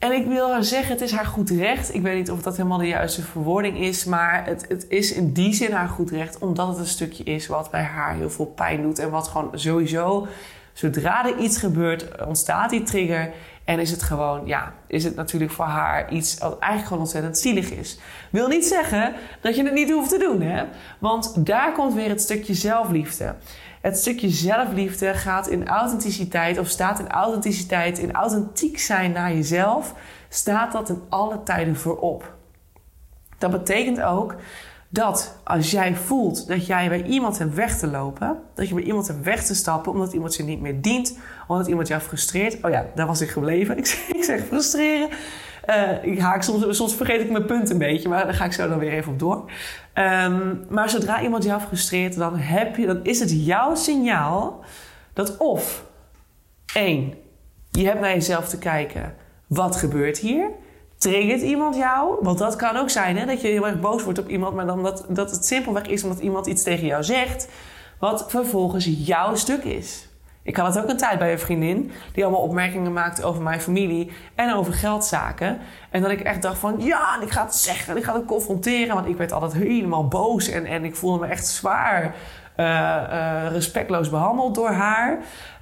En 0.00 0.12
ik 0.12 0.26
wil 0.26 0.50
haar 0.50 0.64
zeggen, 0.64 0.92
het 0.92 1.00
is 1.00 1.12
haar 1.12 1.26
goed 1.26 1.50
recht. 1.50 1.94
Ik 1.94 2.02
weet 2.02 2.16
niet 2.16 2.30
of 2.30 2.42
dat 2.42 2.56
helemaal 2.56 2.78
de 2.78 2.86
juiste 2.86 3.22
verwoording 3.22 3.78
is. 3.78 4.04
Maar 4.04 4.46
het, 4.46 4.64
het 4.68 4.86
is 4.88 5.12
in 5.12 5.32
die 5.32 5.54
zin 5.54 5.72
haar 5.72 5.88
goed 5.88 6.10
recht. 6.10 6.38
Omdat 6.38 6.68
het 6.68 6.78
een 6.78 6.86
stukje 6.86 7.24
is 7.24 7.46
wat 7.46 7.70
bij 7.70 7.82
haar 7.82 8.14
heel 8.14 8.30
veel 8.30 8.46
pijn 8.46 8.82
doet. 8.82 8.98
En 8.98 9.10
wat 9.10 9.28
gewoon 9.28 9.50
sowieso 9.54 10.26
Zodra 10.72 11.26
er 11.26 11.38
iets 11.38 11.58
gebeurt, 11.58 12.24
ontstaat 12.26 12.70
die 12.70 12.82
trigger. 12.82 13.30
En 13.70 13.78
is 13.78 13.90
het 13.90 14.02
gewoon, 14.02 14.46
ja, 14.46 14.72
is 14.86 15.04
het 15.04 15.14
natuurlijk 15.14 15.52
voor 15.52 15.64
haar 15.64 16.12
iets 16.12 16.38
wat 16.38 16.58
eigenlijk 16.58 16.86
gewoon 16.86 17.02
ontzettend 17.02 17.38
zielig 17.38 17.70
is. 17.70 17.98
Wil 18.30 18.48
niet 18.48 18.64
zeggen 18.64 19.14
dat 19.40 19.56
je 19.56 19.64
het 19.64 19.72
niet 19.72 19.90
hoeft 19.90 20.10
te 20.10 20.18
doen, 20.18 20.40
hè? 20.42 20.64
Want 20.98 21.46
daar 21.46 21.72
komt 21.72 21.94
weer 21.94 22.08
het 22.08 22.20
stukje 22.20 22.54
zelfliefde. 22.54 23.34
Het 23.80 23.98
stukje 23.98 24.28
zelfliefde 24.28 25.14
gaat 25.14 25.48
in 25.48 25.68
authenticiteit, 25.68 26.58
of 26.58 26.68
staat 26.68 26.98
in 26.98 27.08
authenticiteit, 27.08 27.98
in 27.98 28.12
authentiek 28.12 28.78
zijn 28.78 29.12
naar 29.12 29.32
jezelf, 29.32 29.94
staat 30.28 30.72
dat 30.72 30.88
in 30.88 31.02
alle 31.08 31.42
tijden 31.42 31.76
voorop. 31.76 32.34
Dat 33.38 33.50
betekent 33.50 34.00
ook 34.00 34.34
dat 34.92 35.40
als 35.44 35.70
jij 35.70 35.96
voelt 35.96 36.48
dat 36.48 36.66
jij 36.66 36.88
bij 36.88 37.02
iemand 37.02 37.38
hebt 37.38 37.54
weg 37.54 37.78
te 37.78 37.86
lopen, 37.86 38.38
dat 38.54 38.68
je 38.68 38.74
bij 38.74 38.82
iemand 38.82 39.06
hebt 39.06 39.24
weg 39.24 39.44
te 39.44 39.54
stappen 39.54 39.92
omdat 39.92 40.12
iemand 40.12 40.36
je 40.36 40.42
niet 40.42 40.60
meer 40.60 40.80
dient, 40.80 41.18
omdat 41.46 41.66
iemand 41.66 41.88
jou 41.88 42.00
frustreert. 42.00 42.64
Oh 42.64 42.70
ja, 42.70 42.86
daar 42.94 43.06
was 43.06 43.20
ik 43.20 43.30
gebleven. 43.30 43.78
Ik, 43.78 44.06
ik 44.08 44.24
zeg 44.24 44.46
frustreren. 44.46 45.08
Uh, 45.66 46.04
ik 46.04 46.18
haak 46.18 46.42
soms, 46.42 46.76
soms 46.76 46.94
vergeet 46.94 47.20
ik 47.20 47.30
mijn 47.30 47.44
punt 47.44 47.70
een 47.70 47.78
beetje, 47.78 48.08
maar 48.08 48.24
daar 48.24 48.34
ga 48.34 48.44
ik 48.44 48.52
zo 48.52 48.68
dan 48.68 48.78
weer 48.78 48.92
even 48.92 49.12
op 49.12 49.18
door. 49.18 49.50
Um, 49.94 50.64
maar 50.68 50.90
zodra 50.90 51.22
iemand 51.22 51.44
jou 51.44 51.60
frustreert, 51.60 52.16
dan, 52.16 52.36
heb 52.36 52.76
je, 52.76 52.86
dan 52.86 53.04
is 53.04 53.20
het 53.20 53.44
jouw 53.44 53.74
signaal 53.74 54.64
dat 55.12 55.36
of 55.36 55.84
één, 56.74 57.14
je 57.70 57.86
hebt 57.86 58.00
naar 58.00 58.12
jezelf 58.12 58.48
te 58.48 58.58
kijken, 58.58 59.14
wat 59.46 59.76
gebeurt 59.76 60.18
hier? 60.18 60.50
Triggert 61.00 61.40
iemand 61.40 61.76
jou? 61.76 62.16
Want 62.20 62.38
dat 62.38 62.56
kan 62.56 62.76
ook 62.76 62.90
zijn, 62.90 63.16
hè? 63.16 63.26
dat 63.26 63.40
je 63.40 63.48
heel 63.48 63.66
erg 63.66 63.80
boos 63.80 64.02
wordt 64.02 64.18
op 64.18 64.28
iemand, 64.28 64.54
maar 64.54 64.66
dan 64.66 64.82
dat, 64.82 65.04
dat 65.08 65.30
het 65.30 65.46
simpelweg 65.46 65.86
is 65.86 66.02
omdat 66.02 66.18
iemand 66.18 66.46
iets 66.46 66.62
tegen 66.62 66.86
jou 66.86 67.04
zegt, 67.04 67.48
wat 67.98 68.30
vervolgens 68.30 68.88
jouw 68.98 69.34
stuk 69.34 69.64
is. 69.64 70.08
Ik 70.42 70.56
had 70.56 70.74
het 70.74 70.84
ook 70.84 70.90
een 70.90 70.96
tijd 70.96 71.18
bij 71.18 71.32
een 71.32 71.38
vriendin 71.38 71.92
die 72.12 72.24
allemaal 72.24 72.42
opmerkingen 72.42 72.92
maakte 72.92 73.24
over 73.24 73.42
mijn 73.42 73.60
familie 73.60 74.10
en 74.34 74.54
over 74.54 74.72
geldzaken. 74.72 75.58
En 75.90 76.02
dat 76.02 76.10
ik 76.10 76.20
echt 76.20 76.42
dacht 76.42 76.58
van 76.58 76.74
ja, 76.78 77.20
ik 77.20 77.30
ga 77.30 77.42
het 77.42 77.54
zeggen, 77.54 77.96
ik 77.96 78.04
ga 78.04 78.14
het 78.14 78.24
confronteren. 78.24 78.94
Want 78.94 79.06
ik 79.06 79.16
werd 79.16 79.32
altijd 79.32 79.52
helemaal 79.52 80.08
boos 80.08 80.48
en, 80.48 80.66
en 80.66 80.84
ik 80.84 80.96
voelde 80.96 81.26
me 81.26 81.26
echt 81.26 81.46
zwaar 81.46 82.14
uh, 82.56 82.66
uh, 82.66 83.52
respectloos 83.52 84.10
behandeld 84.10 84.54
door 84.54 84.70
haar. 84.70 85.18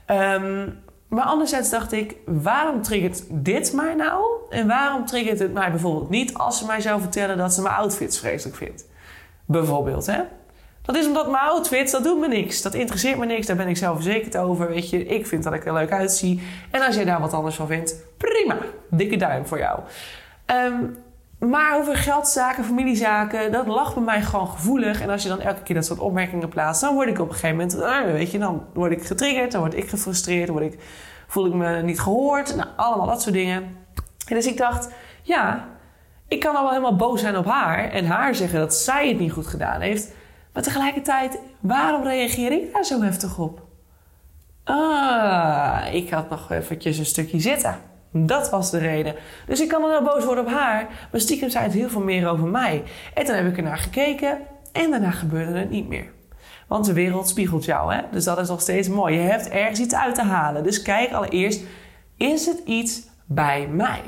Um, 0.07 0.79
maar 1.09 1.25
anderzijds 1.25 1.71
dacht 1.71 1.93
ik, 1.93 2.17
waarom 2.27 2.83
triggert 2.83 3.23
dit 3.29 3.73
mij 3.73 3.95
nou? 3.95 4.25
En 4.51 4.67
waarom 4.67 5.07
triggert 5.07 5.39
het 5.39 5.53
mij 5.53 5.71
bijvoorbeeld 5.71 6.11
niet 6.11 6.35
als 6.35 6.59
ze 6.59 6.67
mij 6.67 6.81
zou 6.81 7.01
vertellen 7.01 7.37
dat 7.37 7.55
ze 7.55 7.63
mijn 7.63 7.75
outfits 7.75 8.19
vreselijk 8.19 8.57
vindt? 8.57 8.87
Bijvoorbeeld, 9.45 10.07
hè? 10.07 10.21
Dat 10.83 10.97
is 10.97 11.07
omdat 11.07 11.31
mijn 11.31 11.43
outfits, 11.43 11.93
dat 11.93 12.05
doet 12.05 12.21
me 12.21 12.29
niks. 12.29 12.63
Dat 12.63 12.75
interesseert 12.75 13.19
me 13.19 13.27
niks, 13.27 13.47
daar 13.47 13.57
ben 13.57 13.69
ik 13.69 13.77
zelfverzekerd 13.77 14.37
over. 14.37 14.69
Weet 14.69 14.91
je, 14.91 15.07
ik 15.07 15.27
vind 15.27 15.43
dat 15.45 15.53
ik 15.53 15.67
er 15.67 15.73
leuk 15.73 15.93
uitzie. 15.93 16.43
En 16.71 16.83
als 16.83 16.95
jij 16.95 17.05
daar 17.05 17.21
wat 17.21 17.33
anders 17.33 17.57
van 17.57 17.67
vindt, 17.67 17.95
prima. 18.17 18.57
Dikke 18.91 19.17
duim 19.17 19.47
voor 19.47 19.59
jou. 19.59 19.81
Um, 20.47 20.97
maar 21.39 21.77
over 21.77 21.97
geldzaken, 21.97 22.65
familiezaken, 22.65 23.53
dat 23.53 23.67
lag 23.67 23.95
bij 23.95 24.03
mij 24.03 24.23
gewoon 24.23 24.49
gevoelig. 24.49 25.01
En 25.01 25.11
als 25.11 25.23
je 25.23 25.29
dan 25.29 25.41
elke 25.41 25.63
keer 25.63 25.75
dat 25.75 25.85
soort 25.85 25.99
opmerkingen 25.99 26.49
plaatst, 26.49 26.81
dan 26.81 26.95
word 26.95 27.09
ik 27.09 27.19
op 27.19 27.29
een 27.29 27.35
gegeven 27.35 27.57
moment, 27.57 27.83
ah, 27.83 28.05
weet 28.05 28.31
je, 28.31 28.39
dan 28.39 28.65
word 28.75 28.93
ik 28.93 29.03
getriggerd, 29.03 29.53
dan 29.53 29.61
word 29.61 29.75
ik 29.75 29.89
gefrustreerd, 29.89 30.47
dan 30.47 30.57
word 30.59 30.73
ik, 30.73 30.81
voel 31.27 31.47
ik 31.47 31.53
me 31.53 31.83
niet 31.83 32.01
gehoord. 32.01 32.57
Nou, 32.57 32.69
allemaal 32.77 33.07
dat 33.07 33.23
soort 33.23 33.35
dingen. 33.35 33.63
En 34.27 34.35
dus 34.35 34.47
ik 34.47 34.57
dacht, 34.57 34.89
ja, 35.23 35.69
ik 36.29 36.41
kan 36.41 36.57
al 36.57 36.63
wel 36.63 36.71
helemaal 36.71 36.97
boos 36.97 37.21
zijn 37.21 37.37
op 37.37 37.47
haar 37.47 37.91
en 37.91 38.07
haar 38.07 38.35
zeggen 38.35 38.59
dat 38.59 38.75
zij 38.75 39.09
het 39.09 39.19
niet 39.19 39.33
goed 39.33 39.47
gedaan 39.47 39.81
heeft. 39.81 40.13
Maar 40.53 40.63
tegelijkertijd, 40.63 41.39
waarom 41.61 42.03
reageer 42.03 42.53
ik 42.53 42.73
daar 42.73 42.85
zo 42.85 43.03
heftig 43.03 43.39
op? 43.39 43.67
Ah, 44.65 45.81
ik 45.93 46.11
had 46.11 46.31
nog 46.31 46.51
eventjes 46.51 46.99
een 46.99 47.07
stukje 47.07 47.41
zitten. 47.41 47.77
Dat 48.11 48.51
was 48.51 48.71
de 48.71 48.79
reden. 48.79 49.15
Dus 49.47 49.61
ik 49.61 49.69
kan 49.69 49.81
dan 49.81 49.91
wel 49.91 50.03
boos 50.03 50.25
worden 50.25 50.45
op 50.45 50.51
haar, 50.51 51.09
maar 51.11 51.21
stiekem 51.21 51.51
zei 51.51 51.65
het 51.65 51.73
heel 51.73 51.89
veel 51.89 52.03
meer 52.03 52.29
over 52.29 52.47
mij. 52.47 52.83
En 53.15 53.25
toen 53.25 53.35
heb 53.35 53.47
ik 53.47 53.57
ernaar 53.57 53.79
gekeken 53.79 54.39
en 54.73 54.91
daarna 54.91 55.11
gebeurde 55.11 55.59
het 55.59 55.71
niet 55.71 55.89
meer. 55.89 56.13
Want 56.67 56.85
de 56.85 56.93
wereld 56.93 57.29
spiegelt 57.29 57.65
jou, 57.65 57.95
hè? 57.95 58.01
Dus 58.11 58.25
dat 58.25 58.39
is 58.39 58.49
nog 58.49 58.61
steeds 58.61 58.89
mooi. 58.89 59.15
Je 59.15 59.21
hebt 59.21 59.49
ergens 59.49 59.81
iets 59.81 59.95
uit 59.95 60.15
te 60.15 60.23
halen. 60.23 60.63
Dus 60.63 60.83
kijk 60.83 61.13
allereerst, 61.13 61.63
is 62.17 62.47
het 62.47 62.63
iets 62.65 63.03
bij 63.27 63.67
mij? 63.69 64.03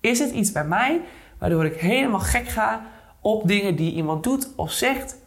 Is 0.00 0.18
het 0.18 0.30
iets 0.30 0.52
bij 0.52 0.64
mij 0.64 1.00
waardoor 1.38 1.64
ik 1.64 1.80
helemaal 1.80 2.20
gek 2.20 2.48
ga 2.48 2.86
op 3.20 3.48
dingen 3.48 3.76
die 3.76 3.94
iemand 3.94 4.22
doet 4.22 4.48
of 4.56 4.72
zegt? 4.72 5.22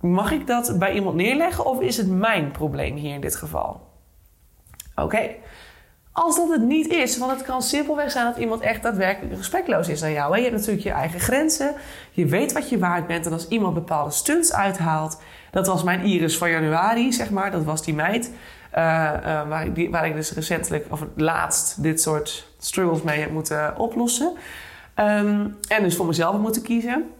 Mag 0.00 0.32
ik 0.32 0.46
dat 0.46 0.78
bij 0.78 0.92
iemand 0.92 1.16
neerleggen 1.16 1.66
of 1.66 1.80
is 1.80 1.96
het 1.96 2.10
mijn 2.10 2.50
probleem 2.50 2.96
hier 2.96 3.14
in 3.14 3.20
dit 3.20 3.36
geval? 3.36 3.88
Oké. 4.94 5.30
Als 6.12 6.36
dat 6.36 6.48
het 6.48 6.62
niet 6.62 6.88
is, 6.88 7.18
want 7.18 7.30
het 7.30 7.42
kan 7.42 7.62
simpelweg 7.62 8.10
zijn 8.10 8.24
dat 8.24 8.36
iemand 8.36 8.60
echt 8.60 8.82
daadwerkelijk 8.82 9.36
respectloos 9.36 9.88
is 9.88 10.00
naar 10.00 10.10
jou. 10.10 10.36
Je 10.36 10.42
hebt 10.42 10.54
natuurlijk 10.54 10.82
je 10.82 10.90
eigen 10.90 11.20
grenzen, 11.20 11.74
je 12.10 12.26
weet 12.26 12.52
wat 12.52 12.68
je 12.68 12.78
waard 12.78 13.06
bent. 13.06 13.26
En 13.26 13.32
als 13.32 13.48
iemand 13.48 13.74
bepaalde 13.74 14.10
stunts 14.10 14.52
uithaalt, 14.52 15.20
dat 15.50 15.66
was 15.66 15.82
mijn 15.82 16.00
Iris 16.00 16.38
van 16.38 16.50
januari, 16.50 17.12
zeg 17.12 17.30
maar, 17.30 17.50
dat 17.50 17.64
was 17.64 17.82
die 17.82 17.94
meid. 17.94 18.30
Uh, 18.78 19.12
uh, 19.24 19.48
waar, 19.48 19.66
ik, 19.66 19.90
waar, 19.90 20.06
ik 20.06 20.14
dus 20.14 20.32
recentelijk, 20.32 20.86
of 20.90 21.04
laatst, 21.16 21.82
dit 21.82 22.00
soort 22.00 22.48
struggles 22.58 23.02
mee 23.02 23.20
heb 23.20 23.30
moeten 23.30 23.78
oplossen. 23.78 24.32
Ehm, 24.94 25.46
en 25.68 25.82
dus 25.82 25.96
voor 25.96 26.06
mezelf 26.06 26.38
moeten 26.38 26.62
kiezen. 26.62 27.10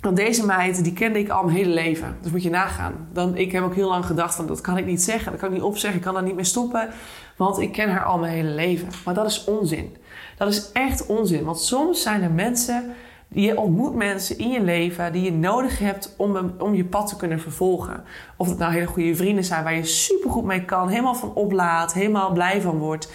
Want 0.00 0.16
deze 0.16 0.46
meid, 0.46 0.84
die 0.84 0.92
kende 0.92 1.18
ik 1.18 1.28
al 1.28 1.44
mijn 1.44 1.56
hele 1.56 1.74
leven. 1.74 2.16
Dus 2.22 2.30
moet 2.30 2.42
je 2.42 2.50
nagaan. 2.50 3.08
Dan, 3.12 3.36
ik 3.36 3.52
heb 3.52 3.64
ook 3.64 3.74
heel 3.74 3.88
lang 3.88 4.06
gedacht 4.06 4.34
van, 4.34 4.46
dat 4.46 4.60
kan 4.60 4.78
ik 4.78 4.86
niet 4.86 5.02
zeggen. 5.02 5.30
Dat 5.30 5.40
kan 5.40 5.48
ik 5.48 5.54
niet 5.54 5.64
opzeggen. 5.64 5.98
Ik 5.98 6.04
kan 6.04 6.14
daar 6.14 6.22
niet 6.22 6.34
meer 6.34 6.44
stoppen. 6.44 6.88
Want 7.36 7.58
ik 7.58 7.72
ken 7.72 7.90
haar 7.90 8.04
al 8.04 8.18
mijn 8.18 8.32
hele 8.32 8.48
leven. 8.48 8.88
Maar 9.04 9.14
dat 9.14 9.26
is 9.26 9.44
onzin. 9.44 9.96
Dat 10.36 10.48
is 10.48 10.72
echt 10.72 11.06
onzin. 11.06 11.44
Want 11.44 11.60
soms 11.60 12.02
zijn 12.02 12.22
er 12.22 12.30
mensen... 12.30 12.94
Je 13.32 13.58
ontmoet 13.58 13.94
mensen 13.94 14.38
in 14.38 14.50
je 14.50 14.62
leven 14.62 15.12
die 15.12 15.22
je 15.22 15.32
nodig 15.32 15.78
hebt 15.78 16.14
om, 16.16 16.54
om 16.58 16.74
je 16.74 16.84
pad 16.84 17.08
te 17.08 17.16
kunnen 17.16 17.40
vervolgen. 17.40 18.04
Of 18.36 18.48
het 18.48 18.58
nou 18.58 18.72
hele 18.72 18.86
goede 18.86 19.16
vrienden 19.16 19.44
zijn 19.44 19.64
waar 19.64 19.74
je 19.74 19.84
supergoed 19.84 20.44
mee 20.44 20.64
kan, 20.64 20.88
helemaal 20.88 21.14
van 21.14 21.34
oplaat, 21.34 21.92
helemaal 21.92 22.32
blij 22.32 22.60
van 22.60 22.78
wordt. 22.78 23.12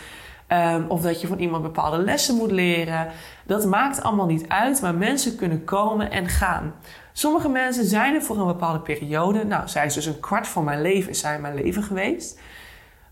Um, 0.52 0.86
of 0.88 1.02
dat 1.02 1.22
je 1.22 1.28
van 1.28 1.40
iemand 1.40 1.64
bepaalde 1.64 1.98
lessen 1.98 2.36
moet 2.36 2.52
leren. 2.52 3.08
Dat 3.46 3.66
maakt 3.66 4.04
allemaal 4.04 4.26
niet 4.26 4.48
uit, 4.48 4.82
maar 4.82 4.96
mensen 4.96 5.36
kunnen 5.36 5.64
komen 5.64 6.12
en 6.12 6.28
gaan. 6.28 6.74
Sommige 7.14 7.50
mensen 7.50 7.86
zijn 7.86 8.16
er 8.16 8.22
voor 8.22 8.38
een 8.38 8.48
bepaalde 8.48 8.80
periode. 8.80 9.46
Nou, 9.46 9.68
zij 9.68 9.86
is 9.86 9.94
dus 9.94 10.06
een 10.06 10.20
kwart 10.20 10.48
van 10.48 10.64
mijn 10.64 10.82
leven, 10.82 11.10
is 11.10 11.20
zij 11.20 11.40
mijn 11.40 11.56
leven 11.56 11.84
geweest. 11.84 12.40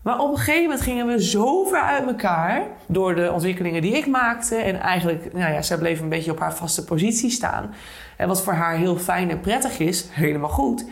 Maar 0.02 0.18
op 0.18 0.30
een 0.30 0.36
gegeven 0.36 0.62
moment 0.62 0.80
gingen 0.80 1.06
we 1.06 1.24
zo 1.24 1.64
ver 1.64 1.80
uit 1.80 2.06
elkaar 2.06 2.62
door 2.86 3.14
de 3.14 3.32
ontwikkelingen 3.32 3.82
die 3.82 3.96
ik 3.96 4.06
maakte. 4.06 4.56
En 4.56 4.80
eigenlijk, 4.80 5.32
nou 5.32 5.52
ja, 5.52 5.62
zij 5.62 5.78
bleef 5.78 6.00
een 6.00 6.08
beetje 6.08 6.30
op 6.30 6.38
haar 6.38 6.54
vaste 6.54 6.84
positie 6.84 7.30
staan. 7.30 7.74
En 8.16 8.28
wat 8.28 8.42
voor 8.42 8.52
haar 8.52 8.76
heel 8.76 8.96
fijn 8.96 9.30
en 9.30 9.40
prettig 9.40 9.78
is, 9.78 10.06
helemaal 10.10 10.50
goed. 10.50 10.84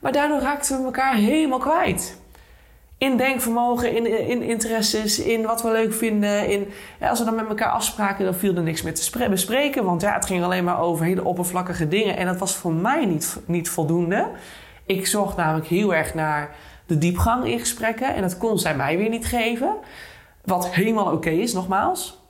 Maar 0.00 0.12
daardoor 0.12 0.40
raakten 0.40 0.78
we 0.78 0.84
elkaar 0.84 1.14
helemaal 1.14 1.58
kwijt 1.58 2.18
in 2.98 3.16
denkvermogen, 3.16 3.96
in, 3.96 4.28
in 4.28 4.42
interesses, 4.42 5.18
in 5.18 5.42
wat 5.42 5.62
we 5.62 5.70
leuk 5.70 5.94
vinden. 5.94 6.48
In, 6.48 6.68
als 7.00 7.18
we 7.18 7.24
dan 7.24 7.34
met 7.34 7.48
elkaar 7.48 7.70
afspraken, 7.70 8.24
dan 8.24 8.34
viel 8.34 8.54
er 8.54 8.62
niks 8.62 8.82
meer 8.82 8.94
te 8.94 9.28
bespreken. 9.30 9.84
Want 9.84 10.00
ja, 10.00 10.14
het 10.14 10.26
ging 10.26 10.44
alleen 10.44 10.64
maar 10.64 10.80
over 10.80 11.04
hele 11.04 11.24
oppervlakkige 11.24 11.88
dingen. 11.88 12.16
En 12.16 12.26
dat 12.26 12.38
was 12.38 12.56
voor 12.56 12.72
mij 12.72 13.04
niet, 13.04 13.36
niet 13.46 13.68
voldoende. 13.68 14.30
Ik 14.86 15.06
zocht 15.06 15.36
namelijk 15.36 15.66
heel 15.66 15.94
erg 15.94 16.14
naar 16.14 16.54
de 16.86 16.98
diepgang 16.98 17.46
in 17.46 17.58
gesprekken. 17.58 18.14
En 18.14 18.22
dat 18.22 18.38
kon 18.38 18.58
zij 18.58 18.76
mij 18.76 18.96
weer 18.96 19.08
niet 19.08 19.26
geven. 19.26 19.76
Wat 20.44 20.74
helemaal 20.74 21.12
oké 21.12 21.30
is, 21.30 21.52
nogmaals. 21.52 22.24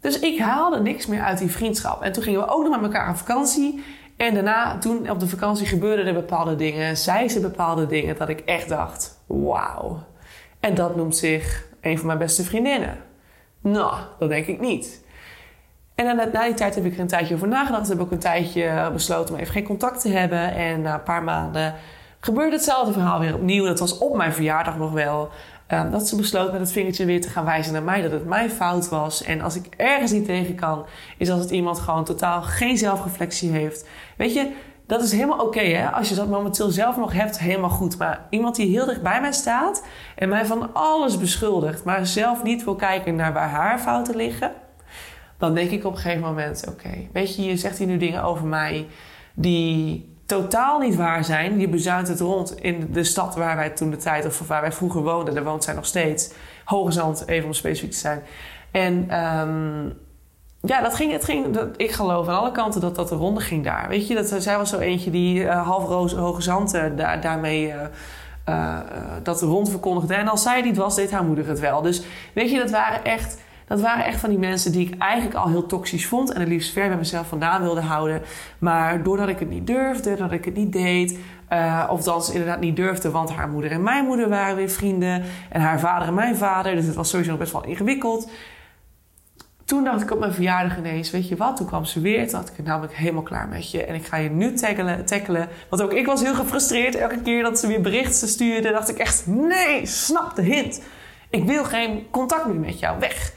Dus 0.00 0.18
ik 0.18 0.38
haalde 0.38 0.80
niks 0.80 1.06
meer 1.06 1.22
uit 1.22 1.38
die 1.38 1.50
vriendschap. 1.50 2.02
En 2.02 2.12
toen 2.12 2.22
gingen 2.22 2.40
we 2.40 2.48
ook 2.48 2.62
nog 2.62 2.70
met 2.70 2.82
elkaar 2.82 3.06
aan 3.06 3.18
vakantie. 3.18 3.84
En 4.22 4.34
daarna, 4.34 4.78
toen 4.78 5.10
op 5.10 5.20
de 5.20 5.28
vakantie 5.28 5.66
gebeurden 5.66 6.06
er 6.06 6.14
bepaalde 6.14 6.56
dingen, 6.56 6.96
zei 6.96 7.28
ze 7.28 7.40
bepaalde 7.40 7.86
dingen, 7.86 8.16
dat 8.16 8.28
ik 8.28 8.40
echt 8.40 8.68
dacht: 8.68 9.22
wauw. 9.26 10.02
En 10.60 10.74
dat 10.74 10.96
noemt 10.96 11.16
zich 11.16 11.66
een 11.80 11.98
van 11.98 12.06
mijn 12.06 12.18
beste 12.18 12.44
vriendinnen. 12.44 12.96
Nou, 13.60 13.94
dat 14.18 14.28
denk 14.28 14.46
ik 14.46 14.60
niet. 14.60 15.04
En 15.94 16.04
na, 16.04 16.28
na 16.32 16.44
die 16.44 16.54
tijd 16.54 16.74
heb 16.74 16.84
ik 16.84 16.94
er 16.94 17.00
een 17.00 17.06
tijdje 17.06 17.34
over 17.34 17.48
nagedacht. 17.48 17.88
Heb 17.88 18.00
ik 18.00 18.10
een 18.10 18.18
tijdje 18.18 18.90
besloten 18.92 19.34
om 19.34 19.40
even 19.40 19.52
geen 19.52 19.64
contact 19.64 20.00
te 20.00 20.08
hebben. 20.08 20.54
En 20.54 20.82
na 20.82 20.94
een 20.94 21.02
paar 21.02 21.22
maanden 21.22 21.74
gebeurde 22.20 22.56
hetzelfde 22.56 22.92
verhaal 22.92 23.20
weer 23.20 23.34
opnieuw. 23.34 23.64
Dat 23.64 23.78
was 23.78 23.98
op 23.98 24.16
mijn 24.16 24.32
verjaardag 24.32 24.78
nog 24.78 24.92
wel. 24.92 25.30
Ehm, 25.72 25.90
dat 25.90 26.08
ze 26.08 26.16
besloot 26.16 26.52
met 26.52 26.60
het 26.60 26.72
vingertje 26.72 27.04
weer 27.04 27.20
te 27.20 27.28
gaan 27.28 27.44
wijzen 27.44 27.72
naar 27.72 27.82
mij 27.82 28.02
dat 28.02 28.10
het 28.10 28.26
mijn 28.26 28.50
fout 28.50 28.88
was. 28.88 29.22
En 29.22 29.40
als 29.40 29.56
ik 29.56 29.74
ergens 29.76 30.10
niet 30.10 30.24
tegen 30.24 30.54
kan, 30.54 30.86
is 31.18 31.30
als 31.30 31.40
het 31.40 31.50
iemand 31.50 31.78
gewoon 31.78 32.04
totaal 32.04 32.42
geen 32.42 32.78
zelfreflectie 32.78 33.50
heeft. 33.50 33.88
Weet 34.16 34.34
je, 34.34 34.52
dat 34.86 35.02
is 35.02 35.12
helemaal 35.12 35.38
oké. 35.38 35.90
Als 35.94 36.08
je 36.08 36.14
dat 36.14 36.28
momenteel 36.28 36.68
zelf 36.68 36.96
nog 36.96 37.12
hebt, 37.12 37.38
helemaal 37.38 37.70
goed. 37.70 37.98
Maar 37.98 38.26
iemand 38.30 38.56
die 38.56 38.70
heel 38.70 38.86
dicht 38.86 39.02
bij 39.02 39.20
mij 39.20 39.32
staat 39.32 39.84
en 40.16 40.28
mij 40.28 40.46
van 40.46 40.74
alles 40.74 41.18
beschuldigt, 41.18 41.84
maar 41.84 42.06
zelf 42.06 42.42
niet 42.42 42.64
wil 42.64 42.76
kijken 42.76 43.14
naar 43.14 43.32
waar 43.32 43.50
haar 43.50 43.78
fouten 43.78 44.16
liggen, 44.16 44.52
dan 45.38 45.54
denk 45.54 45.70
ik 45.70 45.84
op 45.84 45.92
een 45.92 45.98
gegeven 45.98 46.22
moment: 46.22 46.64
oké, 46.68 47.08
weet 47.12 47.36
je, 47.36 47.42
je 47.42 47.56
zegt 47.56 47.78
hier 47.78 47.86
nu 47.86 47.96
dingen 47.96 48.22
over 48.22 48.46
mij 48.46 48.86
die 49.34 50.11
totaal 50.40 50.78
niet 50.78 50.96
waar 50.96 51.24
zijn. 51.24 51.58
Je 51.58 51.68
bezuint 51.68 52.08
het 52.08 52.20
rond 52.20 52.60
in 52.60 52.88
de 52.92 53.04
stad 53.04 53.34
waar 53.34 53.56
wij 53.56 53.70
toen 53.70 53.90
de 53.90 53.96
tijd, 53.96 54.26
of 54.26 54.48
waar 54.48 54.60
wij 54.60 54.72
vroeger 54.72 55.02
woonden. 55.02 55.34
Daar 55.34 55.44
woont 55.44 55.64
zij 55.64 55.74
nog 55.74 55.86
steeds. 55.86 56.30
Hoge 56.64 56.92
Zand, 56.92 57.26
even 57.26 57.46
om 57.46 57.52
specifiek 57.52 57.90
te 57.90 57.96
zijn. 57.96 58.22
En 58.70 58.94
um, 59.38 59.92
ja, 60.60 60.80
dat 60.80 60.94
ging, 60.94 61.12
het 61.12 61.24
ging, 61.24 61.54
dat, 61.54 61.68
ik 61.76 61.90
geloof 61.90 62.28
aan 62.28 62.36
alle 62.36 62.52
kanten 62.52 62.80
dat 62.80 62.94
dat 62.94 63.08
de 63.08 63.14
ronde 63.14 63.40
ging 63.40 63.64
daar. 63.64 63.88
Weet 63.88 64.08
je, 64.08 64.14
dat, 64.14 64.34
zij 64.38 64.56
was 64.56 64.70
zo 64.70 64.78
eentje 64.78 65.10
die 65.10 65.40
uh, 65.40 65.66
half 65.66 65.84
roze, 65.84 66.16
hoge 66.16 66.50
uh, 66.50 66.84
daar, 66.96 67.20
daarmee 67.20 67.74
uh, 68.48 68.78
dat 69.22 69.42
rond 69.42 69.70
verkondigde. 69.70 70.14
En 70.14 70.28
als 70.28 70.42
zij 70.42 70.60
niet 70.60 70.76
was, 70.76 70.94
deed 70.94 71.10
haar 71.10 71.24
moeder 71.24 71.48
het 71.48 71.60
wel. 71.60 71.82
Dus 71.82 72.02
weet 72.32 72.50
je, 72.50 72.58
dat 72.58 72.70
waren 72.70 73.04
echt 73.04 73.38
dat 73.72 73.80
waren 73.80 74.04
echt 74.04 74.20
van 74.20 74.30
die 74.30 74.38
mensen 74.38 74.72
die 74.72 74.86
ik 74.86 74.98
eigenlijk 74.98 75.34
al 75.34 75.48
heel 75.48 75.66
toxisch 75.66 76.06
vond 76.06 76.32
en 76.32 76.40
het 76.40 76.48
liefst 76.48 76.72
ver 76.72 76.88
bij 76.88 76.96
mezelf 76.96 77.28
vandaan 77.28 77.62
wilde 77.62 77.80
houden. 77.80 78.22
Maar 78.58 79.02
doordat 79.02 79.28
ik 79.28 79.38
het 79.38 79.50
niet 79.50 79.66
durfde, 79.66 80.16
dat 80.16 80.32
ik 80.32 80.44
het 80.44 80.54
niet 80.54 80.72
deed, 80.72 81.18
uh, 81.52 81.88
of 81.90 82.02
dan 82.02 82.22
ze 82.22 82.32
inderdaad 82.32 82.60
niet 82.60 82.76
durfde, 82.76 83.10
want 83.10 83.30
haar 83.30 83.48
moeder 83.48 83.70
en 83.70 83.82
mijn 83.82 84.04
moeder 84.04 84.28
waren 84.28 84.56
weer 84.56 84.68
vrienden 84.68 85.22
en 85.50 85.60
haar 85.60 85.80
vader 85.80 86.08
en 86.08 86.14
mijn 86.14 86.36
vader. 86.36 86.74
Dus 86.74 86.86
het 86.86 86.94
was 86.94 87.08
sowieso 87.08 87.30
nog 87.30 87.40
best 87.40 87.52
wel 87.52 87.64
ingewikkeld. 87.64 88.30
Toen 89.64 89.84
dacht 89.84 90.02
ik 90.02 90.10
op 90.10 90.18
mijn 90.18 90.32
verjaardag 90.32 90.78
ineens, 90.78 91.10
weet 91.10 91.28
je 91.28 91.36
wat, 91.36 91.56
toen 91.56 91.66
kwam 91.66 91.84
ze 91.84 92.00
weer. 92.00 92.28
Toen 92.28 92.38
had 92.38 92.48
ik 92.48 92.56
het 92.56 92.66
namelijk 92.66 92.96
helemaal 92.96 93.22
klaar 93.22 93.48
met 93.48 93.70
je. 93.70 93.84
En 93.84 93.94
ik 93.94 94.04
ga 94.04 94.16
je 94.16 94.30
nu 94.30 94.54
tackelen, 94.54 95.04
tackelen. 95.04 95.48
Want 95.68 95.82
ook 95.82 95.92
ik 95.92 96.06
was 96.06 96.22
heel 96.22 96.34
gefrustreerd. 96.34 96.94
Elke 96.94 97.20
keer 97.20 97.42
dat 97.42 97.58
ze 97.58 97.66
weer 97.66 97.80
berichten 97.80 98.28
stuurde, 98.28 98.72
dacht 98.72 98.88
ik 98.88 98.98
echt, 98.98 99.26
nee, 99.26 99.86
snap 99.86 100.34
de 100.34 100.42
hint. 100.42 100.82
Ik 101.30 101.44
wil 101.44 101.64
geen 101.64 102.06
contact 102.10 102.46
meer 102.46 102.60
met 102.60 102.78
jou, 102.78 102.98
weg. 102.98 103.32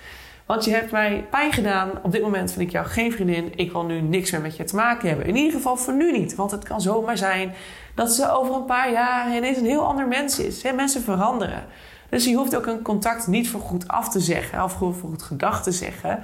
Want 0.45 0.65
je 0.65 0.71
hebt 0.71 0.91
mij 0.91 1.27
pijn 1.29 1.51
gedaan. 1.51 1.91
Op 2.03 2.11
dit 2.11 2.21
moment 2.21 2.51
vind 2.51 2.65
ik 2.65 2.71
jou 2.71 2.85
geen 2.85 3.11
vriendin. 3.11 3.51
Ik 3.55 3.71
wil 3.71 3.85
nu 3.85 4.01
niks 4.01 4.31
meer 4.31 4.41
met 4.41 4.55
je 4.55 4.63
te 4.63 4.75
maken 4.75 5.07
hebben. 5.07 5.25
In 5.25 5.35
ieder 5.35 5.51
geval 5.51 5.75
voor 5.75 5.93
nu 5.93 6.11
niet. 6.11 6.35
Want 6.35 6.51
het 6.51 6.63
kan 6.63 6.81
zomaar 6.81 7.17
zijn 7.17 7.53
dat 7.95 8.11
ze 8.11 8.31
over 8.31 8.55
een 8.55 8.65
paar 8.65 8.91
jaar 8.91 9.35
ineens 9.35 9.57
een 9.57 9.65
heel 9.65 9.85
ander 9.85 10.07
mens 10.07 10.39
is. 10.39 10.63
Mensen 10.75 11.01
veranderen. 11.01 11.63
Dus 12.09 12.25
je 12.25 12.35
hoeft 12.35 12.55
ook 12.55 12.65
een 12.65 12.81
contact 12.81 13.27
niet 13.27 13.49
voor 13.49 13.59
goed 13.59 13.87
af 13.87 14.09
te 14.09 14.19
zeggen. 14.19 14.63
Of 14.63 14.71
voor 14.71 14.93
goed 14.93 15.23
gedacht 15.23 15.63
te 15.63 15.71
zeggen. 15.71 16.23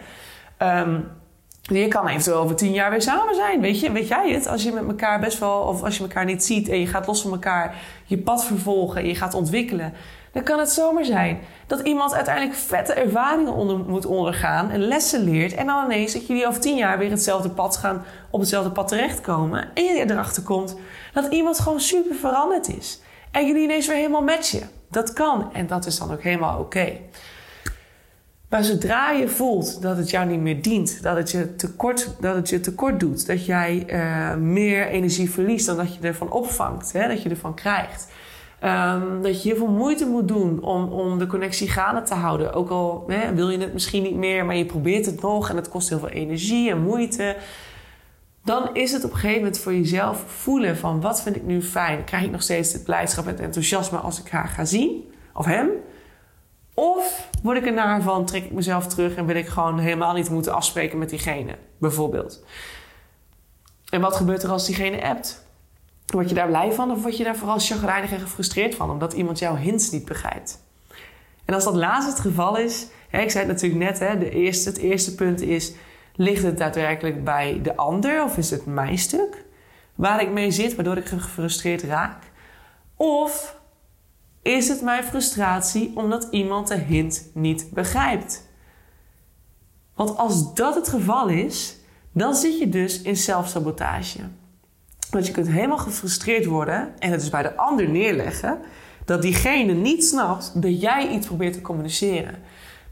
Um, 0.60 1.08
je 1.62 1.88
kan 1.88 2.08
eventueel 2.08 2.38
over 2.38 2.56
tien 2.56 2.74
jaar 2.74 2.90
weer 2.90 3.02
samen 3.02 3.36
zijn. 3.36 3.62
Weet, 3.62 3.80
je, 3.80 3.92
weet 3.92 4.08
jij 4.08 4.32
het? 4.32 4.48
Als 4.48 4.64
je 4.64 4.72
met 4.72 4.88
elkaar 4.88 5.20
best 5.20 5.40
wel, 5.40 5.60
of 5.60 5.84
als 5.84 5.98
je 5.98 6.04
elkaar 6.04 6.26
niet 6.26 6.44
ziet 6.44 6.70
en 6.70 6.80
je 6.80 6.88
gaat 6.88 7.08
los 7.08 7.22
van 7.22 7.32
elkaar 7.32 7.76
je 8.06 8.18
pad 8.18 8.46
vervolgen 8.46 9.02
en 9.02 9.08
je 9.08 9.16
gaat 9.16 9.34
ontwikkelen, 9.34 9.94
dan 10.32 10.44
kan 10.44 10.60
het 10.60 10.70
zomaar 10.70 11.06
zijn 11.06 11.40
dat 11.68 11.80
iemand 11.80 12.14
uiteindelijk 12.14 12.56
vette 12.58 12.94
ervaringen 12.94 13.54
onder, 13.54 13.78
moet 13.78 14.06
ondergaan 14.06 14.70
en 14.70 14.80
lessen 14.80 15.24
leert. 15.24 15.54
En 15.54 15.66
dan 15.66 15.86
ineens 15.86 16.14
dat 16.14 16.28
jullie 16.28 16.48
over 16.48 16.62
tien 16.62 16.78
jaar 16.78 16.98
weer 16.98 17.10
hetzelfde 17.10 17.50
pad 17.50 17.78
gaan, 17.78 18.04
op 18.30 18.40
hetzelfde 18.40 18.72
pad 18.72 18.88
terechtkomen. 18.88 19.70
En 19.74 19.84
je 19.84 20.12
erachter 20.12 20.44
komt 20.44 20.76
dat 21.14 21.32
iemand 21.32 21.60
gewoon 21.60 21.80
super 21.80 22.16
veranderd 22.16 22.78
is. 22.78 23.02
En 23.32 23.48
jullie 23.48 23.64
ineens 23.64 23.88
weer 23.88 23.96
helemaal 23.96 24.24
matchen. 24.24 24.70
Dat 24.90 25.14
kan 25.14 25.54
en 25.54 25.68
dat 25.68 25.86
is 25.86 25.98
dan 25.98 26.12
ook 26.12 26.24
helemaal 26.24 26.60
oké. 26.60 26.98
Maar 28.50 28.64
zodra 28.64 29.12
je 29.12 29.28
voelt 29.28 29.82
dat 29.82 29.98
het 29.98 30.10
jou 30.10 30.28
niet 30.28 30.40
meer 30.40 30.62
dient, 30.62 31.04
dat 31.04 31.16
het 31.16 31.32
je 31.32 31.56
tekort, 31.56 32.10
dat 32.20 32.36
het 32.36 32.50
je 32.50 32.60
tekort 32.60 33.00
doet, 33.00 33.28
dat 33.28 33.46
jij 33.46 33.84
uh, 33.88 34.36
meer 34.36 34.88
energie 34.88 35.32
verliest 35.32 35.66
dan 35.66 35.78
dat 35.78 35.96
je 35.96 36.02
ervan 36.02 36.32
opvangt, 36.32 36.92
hè, 36.94 37.08
dat 37.08 37.22
je 37.22 37.30
ervan 37.30 37.54
krijgt. 37.54 38.08
Um, 38.64 39.22
dat 39.22 39.44
je 39.44 39.50
heel 39.50 39.58
veel 39.58 39.74
moeite 39.74 40.06
moet 40.06 40.28
doen 40.28 40.64
om, 40.64 40.92
om 40.92 41.20
de 41.20 41.28
connectie 41.28 41.70
gaande 41.70 42.02
te 42.02 42.14
houden. 42.14 42.54
Ook 42.54 42.70
al 42.70 43.04
hè, 43.08 43.34
wil 43.34 43.50
je 43.50 43.58
het 43.58 43.74
misschien 43.74 44.04
niet 44.04 44.16
meer, 44.16 44.46
maar 44.46 44.56
je 44.56 44.66
probeert 44.66 45.06
het 45.06 45.22
nog 45.22 45.50
en 45.50 45.56
het 45.56 45.70
kost 45.70 45.90
heel 45.90 46.00
veel 46.00 46.10
energie 46.10 46.70
en 46.70 46.82
moeite. 46.82 47.38
Dan 48.44 48.70
is 48.74 48.92
het 48.92 49.04
op 49.04 49.12
een 49.12 49.16
gegeven 49.16 49.42
moment 49.42 49.60
voor 49.60 49.74
jezelf 49.74 50.24
voelen 50.28 50.78
van 50.78 51.02
wat 51.02 51.22
vind 51.22 51.36
ik 51.36 51.44
nu 51.44 51.62
fijn? 51.62 52.04
Krijg 52.04 52.24
ik 52.24 52.32
nog 52.32 52.42
steeds 52.42 52.74
het 52.74 52.84
blijdschap 52.84 53.26
en 53.26 53.32
het 53.32 53.40
enthousiasme 53.40 53.98
als 53.98 54.22
ik 54.22 54.30
haar 54.30 54.48
ga 54.48 54.66
zien? 54.66 55.12
Of 55.34 55.46
hem? 55.46 55.70
Of 56.74 57.30
word 57.44 57.58
ik 57.58 57.66
er 57.66 57.74
naar 57.74 58.02
van, 58.02 58.26
trek 58.26 58.44
ik 58.44 58.52
mezelf 58.52 58.88
terug 58.88 59.16
en 59.16 59.26
wil 59.26 59.36
ik 59.36 59.48
gewoon 59.48 59.80
helemaal 59.80 60.14
niet 60.14 60.30
moeten 60.30 60.54
afspreken 60.54 60.98
met 60.98 61.10
diegene, 61.10 61.56
bijvoorbeeld. 61.78 62.44
En 63.90 64.02
wat 64.02 64.16
gebeurt 64.16 64.44
er 64.44 64.50
als 64.50 64.66
diegene 64.66 65.04
appt? 65.04 65.41
Word 66.12 66.30
je 66.30 66.36
daar 66.36 66.48
blij 66.48 66.72
van 66.72 66.92
of 66.92 67.02
word 67.02 67.18
je 67.18 67.24
daar 67.24 67.36
vooral 67.36 67.60
chagrijnig 67.60 68.12
en 68.12 68.20
gefrustreerd 68.20 68.76
van 68.76 68.90
omdat 68.90 69.14
iemand 69.14 69.40
jouw 69.40 69.56
hints 69.56 69.92
niet 69.92 70.06
begrijpt? 70.06 70.64
En 71.46 71.54
als 71.54 71.64
dat 71.64 71.76
laatste 71.76 72.12
het 72.12 72.20
geval 72.20 72.58
is, 72.58 72.88
hè, 73.10 73.22
ik 73.22 73.32
zei 73.32 73.46
het 73.46 73.54
natuurlijk 73.54 73.84
net, 73.84 74.00
hè, 74.00 74.18
de 74.18 74.30
eerste, 74.30 74.70
het 74.70 74.78
eerste 74.78 75.16
punt 75.16 75.42
is: 75.42 75.74
ligt 76.16 76.44
het 76.44 76.58
daadwerkelijk 76.58 77.24
bij 77.24 77.60
de 77.62 77.76
ander 77.76 78.24
of 78.24 78.38
is 78.38 78.50
het 78.50 78.66
mijn 78.66 78.98
stuk 78.98 79.46
waar 79.96 80.22
ik 80.22 80.32
mee 80.32 80.52
zit, 80.52 80.76
waardoor 80.76 80.98
ik 80.98 81.06
gefrustreerd 81.06 81.84
raak? 81.84 82.32
Of 82.96 83.60
is 84.42 84.68
het 84.68 84.82
mijn 84.82 85.04
frustratie 85.04 85.92
omdat 85.96 86.28
iemand 86.32 86.68
de 86.68 86.76
hint 86.76 87.30
niet 87.34 87.70
begrijpt? 87.72 88.50
Want 89.96 90.18
als 90.18 90.54
dat 90.54 90.76
het 90.76 90.88
geval 90.88 91.28
is, 91.28 91.78
dan 92.12 92.36
zit 92.36 92.60
je 92.60 92.70
dus 92.70 93.02
in 93.02 93.18
zelfsabotage. 93.18 94.20
Want 95.12 95.28
je 95.28 95.32
kunt 95.32 95.48
helemaal 95.48 95.78
gefrustreerd 95.78 96.46
worden 96.46 96.94
en 97.00 97.12
het 97.12 97.20
dus 97.20 97.30
bij 97.30 97.42
de 97.42 97.56
ander 97.56 97.90
neerleggen 97.90 98.60
dat 99.06 99.22
diegene 99.22 99.74
niet 99.74 100.06
snapt 100.06 100.62
dat 100.62 100.82
jij 100.82 101.10
iets 101.10 101.28
probeert 101.28 101.54
te 101.54 101.62
communiceren. 101.62 102.36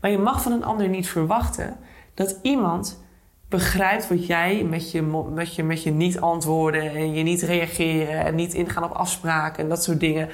Maar 0.02 0.12
je 0.12 0.18
mag 0.18 0.42
van 0.42 0.52
een 0.52 0.64
ander 0.64 0.90
niet 0.90 1.10
verwachten 1.10 1.78
dat 2.14 2.40
iemand 2.42 3.00
begrijpt 3.50 4.08
wat 4.08 4.26
jij 4.26 4.64
met 4.64 4.92
je, 4.92 5.02
met 5.34 5.56
je, 5.56 5.64
met 5.64 5.84
je 5.84 5.92
niet 5.92 6.20
antwoorden 6.20 6.96
en 6.96 7.14
je 7.14 7.24
niet 7.24 7.42
reageren 7.42 8.26
en 8.26 8.36
niet 8.36 8.54
ingaan 8.54 8.84
op 8.84 8.92
afspraken 8.92 9.64
en 9.64 9.70
dat 9.70 9.84
soort 9.84 10.00
dingen. 10.00 10.30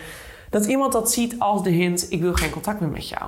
Dat 0.50 0.65
iemand 0.65 0.91
dat 0.91 1.12
ziet 1.12 1.39
als 1.39 1.63
de 1.63 1.69
hint: 1.69 2.12
ik 2.12 2.21
wil 2.21 2.34
geen 2.34 2.50
contact 2.50 2.80
meer 2.80 2.89
met 2.89 3.10
jou. 3.10 3.24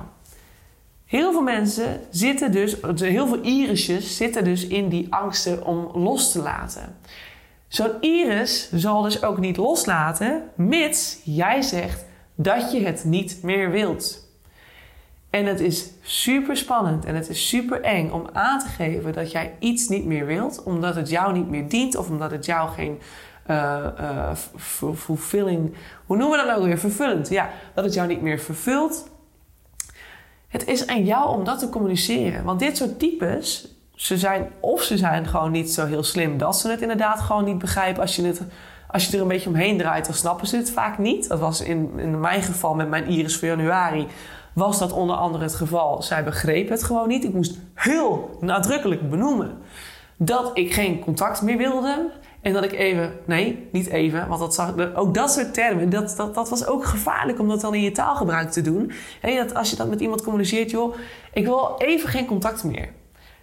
Heel 1.04 1.32
veel 1.32 1.42
mensen 1.42 2.00
zitten 2.10 2.52
dus, 2.52 2.76
heel 2.94 3.26
veel 3.26 3.42
irisjes 3.42 4.16
zitten 4.16 4.44
dus 4.44 4.66
in 4.66 4.88
die 4.88 5.06
angsten 5.14 5.66
om 5.66 5.90
los 5.94 6.32
te 6.32 6.42
laten. 6.42 6.96
Zo'n 7.68 8.00
iris 8.00 8.70
zal 8.72 9.02
dus 9.02 9.22
ook 9.22 9.38
niet 9.38 9.56
loslaten, 9.56 10.42
mits 10.54 11.20
jij 11.24 11.62
zegt 11.62 12.04
dat 12.34 12.72
je 12.72 12.80
het 12.80 13.04
niet 13.04 13.38
meer 13.42 13.70
wilt. 13.70 14.26
En 15.30 15.46
het 15.46 15.60
is 15.60 15.90
super 16.02 16.56
spannend 16.56 17.04
en 17.04 17.14
het 17.14 17.28
is 17.28 17.48
super 17.48 17.80
eng 17.80 18.10
om 18.10 18.28
aan 18.32 18.58
te 18.58 18.68
geven 18.68 19.12
dat 19.12 19.30
jij 19.30 19.56
iets 19.58 19.88
niet 19.88 20.04
meer 20.04 20.26
wilt, 20.26 20.62
omdat 20.62 20.94
het 20.94 21.08
jou 21.08 21.32
niet 21.32 21.48
meer 21.48 21.68
dient 21.68 21.96
of 21.96 22.08
omdat 22.08 22.30
het 22.30 22.44
jou 22.44 22.70
geen 22.70 22.98
uh, 23.50 23.86
uh, 24.00 24.30
fulfilling, 24.94 25.74
hoe 26.06 26.16
noemen 26.16 26.38
we 26.38 26.44
dat 26.44 26.54
nou 26.54 26.68
weer? 26.68 26.78
Vervullend. 26.78 27.28
Ja, 27.28 27.50
dat 27.74 27.84
het 27.84 27.94
jou 27.94 28.08
niet 28.08 28.22
meer 28.22 28.38
vervult. 28.38 29.10
Het 30.48 30.66
is 30.66 30.86
aan 30.86 31.04
jou 31.04 31.36
om 31.38 31.44
dat 31.44 31.58
te 31.58 31.68
communiceren. 31.68 32.44
Want 32.44 32.60
dit 32.60 32.76
soort 32.76 32.98
types, 32.98 33.77
ze 33.98 34.18
zijn 34.18 34.50
of 34.60 34.82
ze 34.82 34.96
zijn 34.96 35.26
gewoon 35.26 35.50
niet 35.50 35.72
zo 35.72 35.86
heel 35.86 36.02
slim 36.02 36.38
dat 36.38 36.58
ze 36.58 36.68
het 36.70 36.80
inderdaad 36.80 37.20
gewoon 37.20 37.44
niet 37.44 37.58
begrijpen. 37.58 38.02
Als 38.02 38.16
je, 38.16 38.26
het, 38.26 38.40
als 38.90 39.06
je 39.06 39.16
er 39.16 39.22
een 39.22 39.28
beetje 39.28 39.48
omheen 39.48 39.78
draait, 39.78 40.06
dan 40.06 40.14
snappen 40.14 40.46
ze 40.46 40.56
het 40.56 40.70
vaak 40.70 40.98
niet. 40.98 41.28
Dat 41.28 41.38
was 41.38 41.60
in, 41.60 41.90
in 41.96 42.20
mijn 42.20 42.42
geval 42.42 42.74
met 42.74 42.88
mijn 42.88 43.06
Iris 43.06 43.36
voor 43.36 43.48
januari 43.48 44.06
was 44.52 44.78
dat 44.78 44.92
onder 44.92 45.16
andere 45.16 45.44
het 45.44 45.54
geval. 45.54 46.02
Zij 46.02 46.24
begreep 46.24 46.68
het 46.68 46.84
gewoon 46.84 47.08
niet. 47.08 47.24
Ik 47.24 47.32
moest 47.32 47.58
heel 47.74 48.36
nadrukkelijk 48.40 49.10
benoemen 49.10 49.58
dat 50.16 50.50
ik 50.54 50.72
geen 50.72 51.00
contact 51.00 51.42
meer 51.42 51.56
wilde. 51.56 52.10
En 52.40 52.52
dat 52.52 52.64
ik 52.64 52.72
even, 52.72 53.12
nee, 53.24 53.68
niet 53.72 53.86
even, 53.86 54.28
want 54.28 54.40
dat 54.40 54.54
zag, 54.54 54.94
ook 54.94 55.14
dat 55.14 55.32
soort 55.32 55.54
termen, 55.54 55.90
dat, 55.90 56.14
dat, 56.16 56.34
dat 56.34 56.48
was 56.48 56.66
ook 56.66 56.84
gevaarlijk 56.84 57.38
om 57.38 57.48
dat 57.48 57.60
dan 57.60 57.74
in 57.74 57.82
je 57.82 57.92
taalgebruik 57.92 58.50
te 58.50 58.62
doen. 58.62 58.92
En 59.20 59.36
dat 59.36 59.54
als 59.54 59.70
je 59.70 59.76
dat 59.76 59.88
met 59.88 60.00
iemand 60.00 60.22
communiceert, 60.22 60.70
joh, 60.70 60.96
ik 61.32 61.44
wil 61.44 61.74
even 61.78 62.08
geen 62.08 62.26
contact 62.26 62.64
meer. 62.64 62.88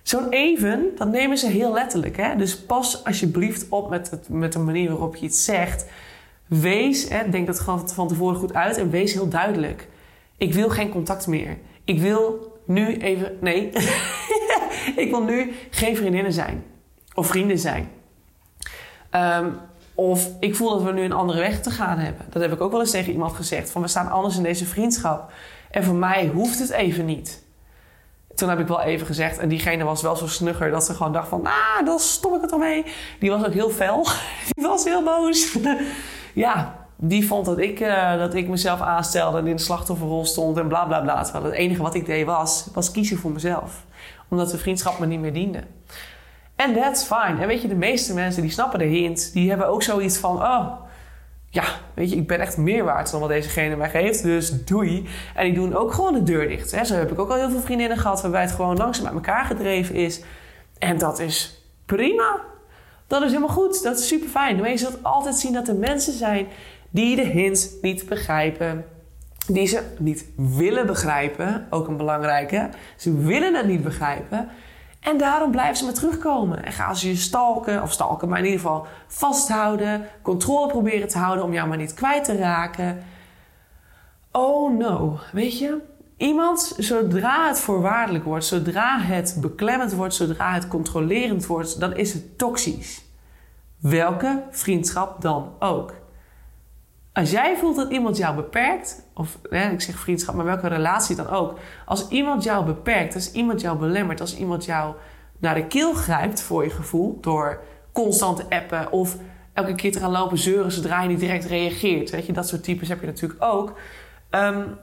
Zo'n 0.05 0.29
even, 0.29 0.91
dat 0.95 1.11
nemen 1.11 1.37
ze 1.37 1.47
heel 1.47 1.73
letterlijk. 1.73 2.17
Hè? 2.17 2.35
Dus 2.35 2.57
pas 2.57 3.03
alsjeblieft 3.03 3.69
op 3.69 3.89
met, 3.89 4.09
het, 4.09 4.29
met 4.29 4.53
de 4.53 4.59
manier 4.59 4.89
waarop 4.89 5.15
je 5.15 5.25
het 5.25 5.35
zegt. 5.35 5.85
Wees, 6.47 7.09
hè, 7.09 7.29
denk 7.29 7.47
dat 7.47 7.59
gewoon 7.59 7.89
van 7.89 8.07
tevoren 8.07 8.35
goed 8.35 8.53
uit 8.53 8.77
en 8.77 8.89
wees 8.89 9.13
heel 9.13 9.29
duidelijk. 9.29 9.87
Ik 10.37 10.53
wil 10.53 10.69
geen 10.69 10.89
contact 10.89 11.27
meer. 11.27 11.57
Ik 11.83 11.99
wil 11.99 12.53
nu 12.65 12.97
even. 12.97 13.37
Nee. 13.41 13.69
ik 15.03 15.07
wil 15.09 15.23
nu 15.23 15.53
geen 15.69 15.95
vriendinnen 15.95 16.33
zijn. 16.33 16.63
Of 17.13 17.27
vrienden 17.27 17.59
zijn. 17.59 17.89
Um, 19.11 19.57
of 19.95 20.29
ik 20.39 20.55
voel 20.55 20.69
dat 20.69 20.83
we 20.83 20.91
nu 20.91 21.01
een 21.01 21.11
andere 21.11 21.39
weg 21.39 21.61
te 21.61 21.71
gaan 21.71 21.97
hebben. 21.97 22.25
Dat 22.29 22.41
heb 22.41 22.51
ik 22.51 22.61
ook 22.61 22.71
wel 22.71 22.79
eens 22.79 22.91
tegen 22.91 23.11
iemand 23.11 23.33
gezegd. 23.33 23.69
Van 23.69 23.81
we 23.81 23.87
staan 23.87 24.11
anders 24.11 24.37
in 24.37 24.43
deze 24.43 24.65
vriendschap. 24.65 25.31
En 25.71 25.83
voor 25.83 25.95
mij 25.95 26.27
hoeft 26.27 26.59
het 26.59 26.69
even 26.69 27.05
niet. 27.05 27.44
Toen 28.35 28.49
heb 28.49 28.59
ik 28.59 28.67
wel 28.67 28.81
even 28.81 29.07
gezegd. 29.07 29.37
En 29.37 29.49
diegene 29.49 29.83
was 29.83 30.01
wel 30.01 30.15
zo 30.15 30.27
snugger 30.27 30.71
dat 30.71 30.83
ze 30.83 30.93
gewoon 30.93 31.13
dacht 31.13 31.27
van... 31.27 31.45
Ah, 31.45 31.85
dan 31.85 31.99
stop 31.99 32.35
ik 32.35 32.41
het 32.41 32.51
al 32.51 32.57
mee. 32.57 32.85
Die 33.19 33.29
was 33.29 33.45
ook 33.45 33.53
heel 33.53 33.69
fel. 33.69 34.07
Die 34.55 34.67
was 34.67 34.83
heel 34.83 35.03
boos. 35.03 35.57
ja, 36.33 36.85
die 36.95 37.27
vond 37.27 37.45
dat 37.45 37.57
ik, 37.57 37.79
uh, 37.79 38.17
dat 38.17 38.33
ik 38.33 38.47
mezelf 38.47 38.81
aanstelde 38.81 39.37
en 39.37 39.47
in 39.47 39.55
de 39.55 39.61
slachtofferrol 39.61 40.25
stond 40.25 40.57
en 40.57 40.67
bla 40.67 40.85
bla 40.85 41.01
bla. 41.01 41.23
Terwijl 41.23 41.45
het 41.45 41.53
enige 41.53 41.81
wat 41.81 41.95
ik 41.95 42.05
deed 42.05 42.25
was, 42.25 42.67
was 42.73 42.91
kiezen 42.91 43.17
voor 43.17 43.31
mezelf. 43.31 43.85
Omdat 44.29 44.51
de 44.51 44.57
vriendschap 44.57 44.99
me 44.99 45.05
niet 45.05 45.19
meer 45.19 45.33
diende. 45.33 45.63
En 46.55 46.73
that's 46.73 47.03
fine. 47.03 47.41
En 47.41 47.47
weet 47.47 47.61
je, 47.61 47.67
de 47.67 47.75
meeste 47.75 48.13
mensen 48.13 48.41
die 48.41 48.51
snappen 48.51 48.79
de 48.79 48.85
hint. 48.85 49.33
Die 49.33 49.49
hebben 49.49 49.67
ook 49.67 49.83
zoiets 49.83 50.17
van, 50.17 50.35
oh, 50.35 50.71
ja, 51.55 51.63
weet 51.93 52.09
je, 52.09 52.15
ik 52.15 52.27
ben 52.27 52.39
echt 52.39 52.57
meer 52.57 52.83
waard 52.83 53.11
dan 53.11 53.19
wat 53.19 53.29
dezegene 53.29 53.75
mij 53.75 53.89
geeft. 53.89 54.23
Dus 54.23 54.65
doei. 54.65 55.07
En 55.35 55.45
die 55.45 55.53
doen 55.53 55.75
ook 55.75 55.93
gewoon 55.93 56.13
de 56.13 56.23
deur 56.23 56.47
dicht. 56.47 56.71
Hè. 56.71 56.83
Zo 56.83 56.95
heb 56.95 57.11
ik 57.11 57.19
ook 57.19 57.29
al 57.29 57.35
heel 57.35 57.49
veel 57.49 57.59
vriendinnen 57.59 57.97
gehad 57.97 58.21
waarbij 58.21 58.41
het 58.41 58.51
gewoon 58.51 58.77
langzaam 58.77 59.05
uit 59.05 59.15
elkaar 59.15 59.45
gedreven 59.45 59.95
is. 59.95 60.21
En 60.77 60.97
dat 60.97 61.19
is 61.19 61.61
prima. 61.85 62.41
Dat 63.07 63.21
is 63.21 63.27
helemaal 63.27 63.55
goed. 63.55 63.83
Dat 63.83 63.99
is 63.99 64.07
super 64.07 64.27
fijn. 64.27 64.59
Maar 64.59 64.69
je 64.69 64.77
zult 64.77 65.03
altijd 65.03 65.35
zien 65.35 65.53
dat 65.53 65.67
er 65.67 65.75
mensen 65.75 66.13
zijn 66.13 66.47
die 66.89 67.15
de 67.15 67.25
hints 67.25 67.69
niet 67.81 68.05
begrijpen. 68.05 68.85
Die 69.47 69.67
ze 69.67 69.81
niet 69.97 70.25
willen 70.35 70.85
begrijpen, 70.85 71.67
ook 71.69 71.87
een 71.87 71.97
belangrijke. 71.97 72.69
Ze 72.97 73.17
willen 73.17 73.55
het 73.55 73.67
niet 73.67 73.83
begrijpen. 73.83 74.49
En 75.05 75.17
daarom 75.17 75.51
blijven 75.51 75.77
ze 75.77 75.83
maar 75.83 75.93
terugkomen. 75.93 76.65
En 76.65 76.71
gaan 76.71 76.95
ze 76.95 77.07
je 77.07 77.15
stalken, 77.15 77.81
of 77.81 77.91
stalken, 77.91 78.29
maar 78.29 78.39
in 78.39 78.45
ieder 78.45 78.59
geval 78.59 78.87
vasthouden. 79.07 80.07
Controle 80.21 80.67
proberen 80.67 81.07
te 81.07 81.17
houden 81.17 81.45
om 81.45 81.53
jou 81.53 81.67
maar 81.67 81.77
niet 81.77 81.93
kwijt 81.93 82.23
te 82.23 82.37
raken. 82.37 83.03
Oh 84.31 84.77
no, 84.77 85.19
weet 85.31 85.59
je? 85.59 85.81
Iemand, 86.17 86.73
zodra 86.77 87.47
het 87.47 87.59
voorwaardelijk 87.59 88.23
wordt, 88.23 88.45
zodra 88.45 88.99
het 88.99 89.37
beklemmend 89.41 89.93
wordt, 89.93 90.13
zodra 90.13 90.53
het 90.53 90.67
controlerend 90.67 91.45
wordt, 91.45 91.79
dan 91.79 91.95
is 91.95 92.13
het 92.13 92.37
toxisch. 92.37 93.05
Welke 93.79 94.43
vriendschap 94.49 95.21
dan 95.21 95.51
ook. 95.59 95.93
Als 97.15 97.31
jij 97.31 97.57
voelt 97.57 97.75
dat 97.75 97.91
iemand 97.91 98.17
jou 98.17 98.35
beperkt, 98.35 99.05
of 99.13 99.39
hè, 99.49 99.71
ik 99.71 99.81
zeg 99.81 99.99
vriendschap, 99.99 100.35
maar 100.35 100.45
welke 100.45 100.67
relatie 100.67 101.15
dan 101.15 101.27
ook. 101.27 101.59
Als 101.85 102.07
iemand 102.07 102.43
jou 102.43 102.65
beperkt, 102.65 103.15
als 103.15 103.31
iemand 103.31 103.61
jou 103.61 103.77
belemmert, 103.77 104.21
als 104.21 104.37
iemand 104.37 104.65
jou 104.65 104.95
naar 105.37 105.55
de 105.55 105.67
keel 105.67 105.93
grijpt 105.93 106.41
voor 106.41 106.63
je 106.63 106.69
gevoel, 106.69 107.17
door 107.21 107.63
constant 107.91 108.37
te 108.37 108.55
appen 108.55 108.91
of 108.91 109.17
elke 109.53 109.75
keer 109.75 109.91
te 109.91 109.99
gaan 109.99 110.11
lopen 110.11 110.37
zeuren 110.37 110.71
zodra 110.71 111.01
je 111.01 111.07
niet 111.07 111.19
direct 111.19 111.45
reageert. 111.45 112.09
Weet 112.09 112.25
je, 112.25 112.33
dat 112.33 112.47
soort 112.47 112.63
types 112.63 112.87
heb 112.87 112.99
je 112.99 113.05
natuurlijk 113.05 113.43
ook. 113.43 113.77
Um, 114.31 114.77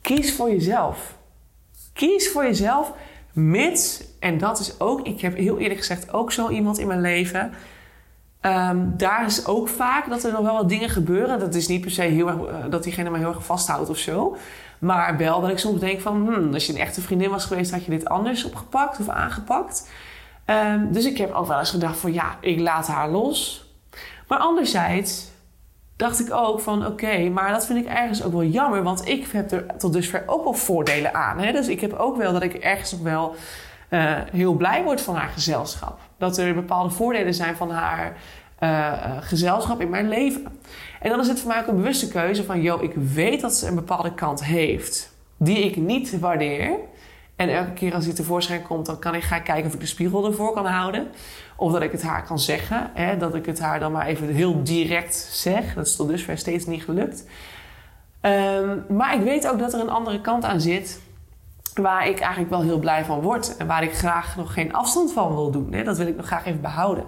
kies 0.00 0.34
voor 0.34 0.50
jezelf. 0.50 1.18
Kies 1.92 2.30
voor 2.30 2.44
jezelf, 2.44 2.92
mits, 3.32 4.04
en 4.20 4.38
dat 4.38 4.58
is 4.58 4.80
ook, 4.80 5.06
ik 5.06 5.20
heb 5.20 5.36
heel 5.36 5.58
eerlijk 5.58 5.80
gezegd 5.80 6.12
ook 6.12 6.32
zo 6.32 6.48
iemand 6.48 6.78
in 6.78 6.86
mijn 6.86 7.00
leven 7.00 7.52
Um, 8.46 8.94
daar 8.96 9.26
is 9.26 9.46
ook 9.46 9.68
vaak 9.68 10.08
dat 10.08 10.24
er 10.24 10.32
nog 10.32 10.42
wel 10.42 10.54
wat 10.54 10.68
dingen 10.68 10.88
gebeuren. 10.88 11.38
Dat 11.38 11.54
is 11.54 11.68
niet 11.68 11.80
per 11.80 11.90
se 11.90 12.02
heel 12.02 12.28
erg, 12.28 12.36
uh, 12.36 12.54
dat 12.70 12.82
diegene 12.82 13.10
me 13.10 13.18
heel 13.18 13.28
erg 13.28 13.44
vasthoudt 13.44 13.88
of 13.88 13.98
zo. 13.98 14.36
Maar 14.78 15.16
wel 15.16 15.40
dat 15.40 15.50
ik 15.50 15.58
soms 15.58 15.80
denk 15.80 16.00
van... 16.00 16.26
Hmm, 16.26 16.54
als 16.54 16.66
je 16.66 16.72
een 16.72 16.78
echte 16.78 17.00
vriendin 17.00 17.30
was 17.30 17.44
geweest... 17.44 17.70
had 17.70 17.84
je 17.84 17.90
dit 17.90 18.08
anders 18.08 18.44
opgepakt 18.44 19.00
of 19.00 19.08
aangepakt. 19.08 19.90
Um, 20.46 20.92
dus 20.92 21.04
ik 21.04 21.18
heb 21.18 21.32
ook 21.32 21.46
wel 21.46 21.58
eens 21.58 21.70
gedacht 21.70 21.98
van... 21.98 22.12
ja, 22.12 22.36
ik 22.40 22.60
laat 22.60 22.86
haar 22.86 23.10
los. 23.10 23.64
Maar 24.28 24.38
anderzijds 24.38 25.30
dacht 25.96 26.20
ik 26.20 26.32
ook 26.32 26.60
van... 26.60 26.86
oké, 26.86 27.28
maar 27.28 27.50
dat 27.52 27.66
vind 27.66 27.86
ik 27.86 27.92
ergens 27.92 28.22
ook 28.22 28.32
wel 28.32 28.44
jammer... 28.44 28.82
want 28.82 29.08
ik 29.08 29.26
heb 29.32 29.52
er 29.52 29.66
tot 29.78 29.92
dusver 29.92 30.22
ook 30.26 30.44
wel 30.44 30.54
voordelen 30.54 31.14
aan. 31.14 31.38
Hè? 31.38 31.52
Dus 31.52 31.68
ik 31.68 31.80
heb 31.80 31.92
ook 31.92 32.16
wel 32.16 32.32
dat 32.32 32.42
ik 32.42 32.54
ergens 32.54 32.92
nog 32.92 33.00
wel... 33.00 33.34
Uh, 33.92 34.18
heel 34.32 34.54
blij 34.54 34.82
word 34.82 35.00
van 35.00 35.14
haar 35.14 35.28
gezelschap. 35.28 36.00
Dat 36.18 36.38
er 36.38 36.54
bepaalde 36.54 36.90
voordelen 36.90 37.34
zijn 37.34 37.56
van 37.56 37.70
haar 37.70 38.16
uh, 38.60 38.92
gezelschap 39.20 39.80
in 39.80 39.90
mijn 39.90 40.08
leven. 40.08 40.60
En 41.00 41.10
dan 41.10 41.20
is 41.20 41.28
het 41.28 41.40
voor 41.40 41.48
mij 41.48 41.60
ook 41.60 41.66
een 41.66 41.76
bewuste 41.76 42.08
keuze 42.08 42.44
van... 42.44 42.62
yo, 42.62 42.80
ik 42.80 42.92
weet 42.94 43.40
dat 43.40 43.54
ze 43.54 43.66
een 43.66 43.74
bepaalde 43.74 44.14
kant 44.14 44.44
heeft... 44.44 45.12
die 45.36 45.58
ik 45.58 45.76
niet 45.76 46.18
waardeer. 46.20 46.76
En 47.36 47.48
elke 47.48 47.72
keer 47.72 47.94
als 47.94 48.04
die 48.04 48.12
tevoorschijn 48.12 48.62
komt... 48.62 48.86
dan 48.86 48.98
kan 48.98 49.14
ik 49.14 49.22
gaan 49.22 49.42
kijken 49.42 49.66
of 49.66 49.74
ik 49.74 49.80
de 49.80 49.86
spiegel 49.86 50.26
ervoor 50.26 50.52
kan 50.52 50.66
houden. 50.66 51.08
Of 51.56 51.72
dat 51.72 51.82
ik 51.82 51.92
het 51.92 52.02
haar 52.02 52.24
kan 52.24 52.38
zeggen. 52.38 52.90
Hè? 52.94 53.16
Dat 53.16 53.34
ik 53.34 53.46
het 53.46 53.60
haar 53.60 53.80
dan 53.80 53.92
maar 53.92 54.06
even 54.06 54.28
heel 54.28 54.62
direct 54.62 55.14
zeg. 55.14 55.74
Dat 55.74 55.86
is 55.86 55.96
tot 55.96 56.08
dusver 56.08 56.38
steeds 56.38 56.66
niet 56.66 56.84
gelukt. 56.84 57.24
Um, 58.22 58.84
maar 58.88 59.14
ik 59.14 59.22
weet 59.22 59.48
ook 59.48 59.58
dat 59.58 59.72
er 59.72 59.80
een 59.80 59.90
andere 59.90 60.20
kant 60.20 60.44
aan 60.44 60.60
zit 60.60 61.00
waar 61.74 62.08
ik 62.08 62.20
eigenlijk 62.20 62.50
wel 62.50 62.62
heel 62.62 62.78
blij 62.78 63.04
van 63.04 63.20
word. 63.20 63.56
En 63.56 63.66
waar 63.66 63.82
ik 63.82 63.94
graag 63.94 64.36
nog 64.36 64.52
geen 64.54 64.72
afstand 64.72 65.12
van 65.12 65.34
wil 65.34 65.50
doen. 65.50 65.72
Hè? 65.72 65.82
Dat 65.82 65.98
wil 65.98 66.06
ik 66.06 66.16
nog 66.16 66.26
graag 66.26 66.46
even 66.46 66.60
behouden. 66.60 67.04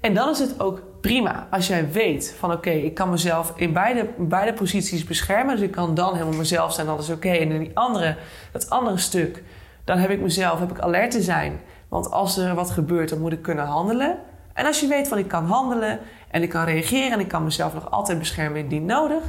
En 0.00 0.14
dan 0.14 0.28
is 0.28 0.38
het 0.38 0.60
ook 0.60 0.82
prima 1.00 1.46
als 1.50 1.66
jij 1.66 1.90
weet 1.90 2.34
van 2.38 2.52
oké, 2.52 2.70
ik 2.70 2.94
kan 2.94 3.10
mezelf 3.10 3.52
in 3.56 3.72
beide, 3.72 4.08
beide 4.18 4.52
posities 4.52 5.04
beschermen. 5.04 5.56
Dus 5.56 5.64
ik 5.64 5.70
kan 5.70 5.94
dan 5.94 6.12
helemaal 6.12 6.38
mezelf 6.38 6.72
zijn, 6.72 6.98
is 6.98 7.10
oké. 7.10 7.28
En 7.28 7.50
in 7.50 7.58
die 7.58 7.70
andere, 7.74 8.16
dat 8.52 8.70
andere 8.70 8.98
stuk, 8.98 9.42
dan 9.84 9.98
heb 9.98 10.10
ik 10.10 10.20
mezelf, 10.20 10.58
heb 10.58 10.70
ik 10.70 10.78
alert 10.78 11.10
te 11.10 11.22
zijn. 11.22 11.60
Want 11.88 12.10
als 12.10 12.36
er 12.36 12.54
wat 12.54 12.70
gebeurt, 12.70 13.08
dan 13.08 13.20
moet 13.20 13.32
ik 13.32 13.42
kunnen 13.42 13.64
handelen. 13.64 14.18
En 14.54 14.66
als 14.66 14.80
je 14.80 14.86
weet 14.86 15.08
van 15.08 15.18
ik 15.18 15.28
kan 15.28 15.46
handelen 15.46 15.98
en 16.30 16.42
ik 16.42 16.48
kan 16.48 16.64
reageren 16.64 17.12
en 17.12 17.20
ik 17.20 17.28
kan 17.28 17.44
mezelf 17.44 17.74
nog 17.74 17.90
altijd 17.90 18.18
beschermen 18.18 18.60
indien 18.60 18.84
nodig, 18.84 19.22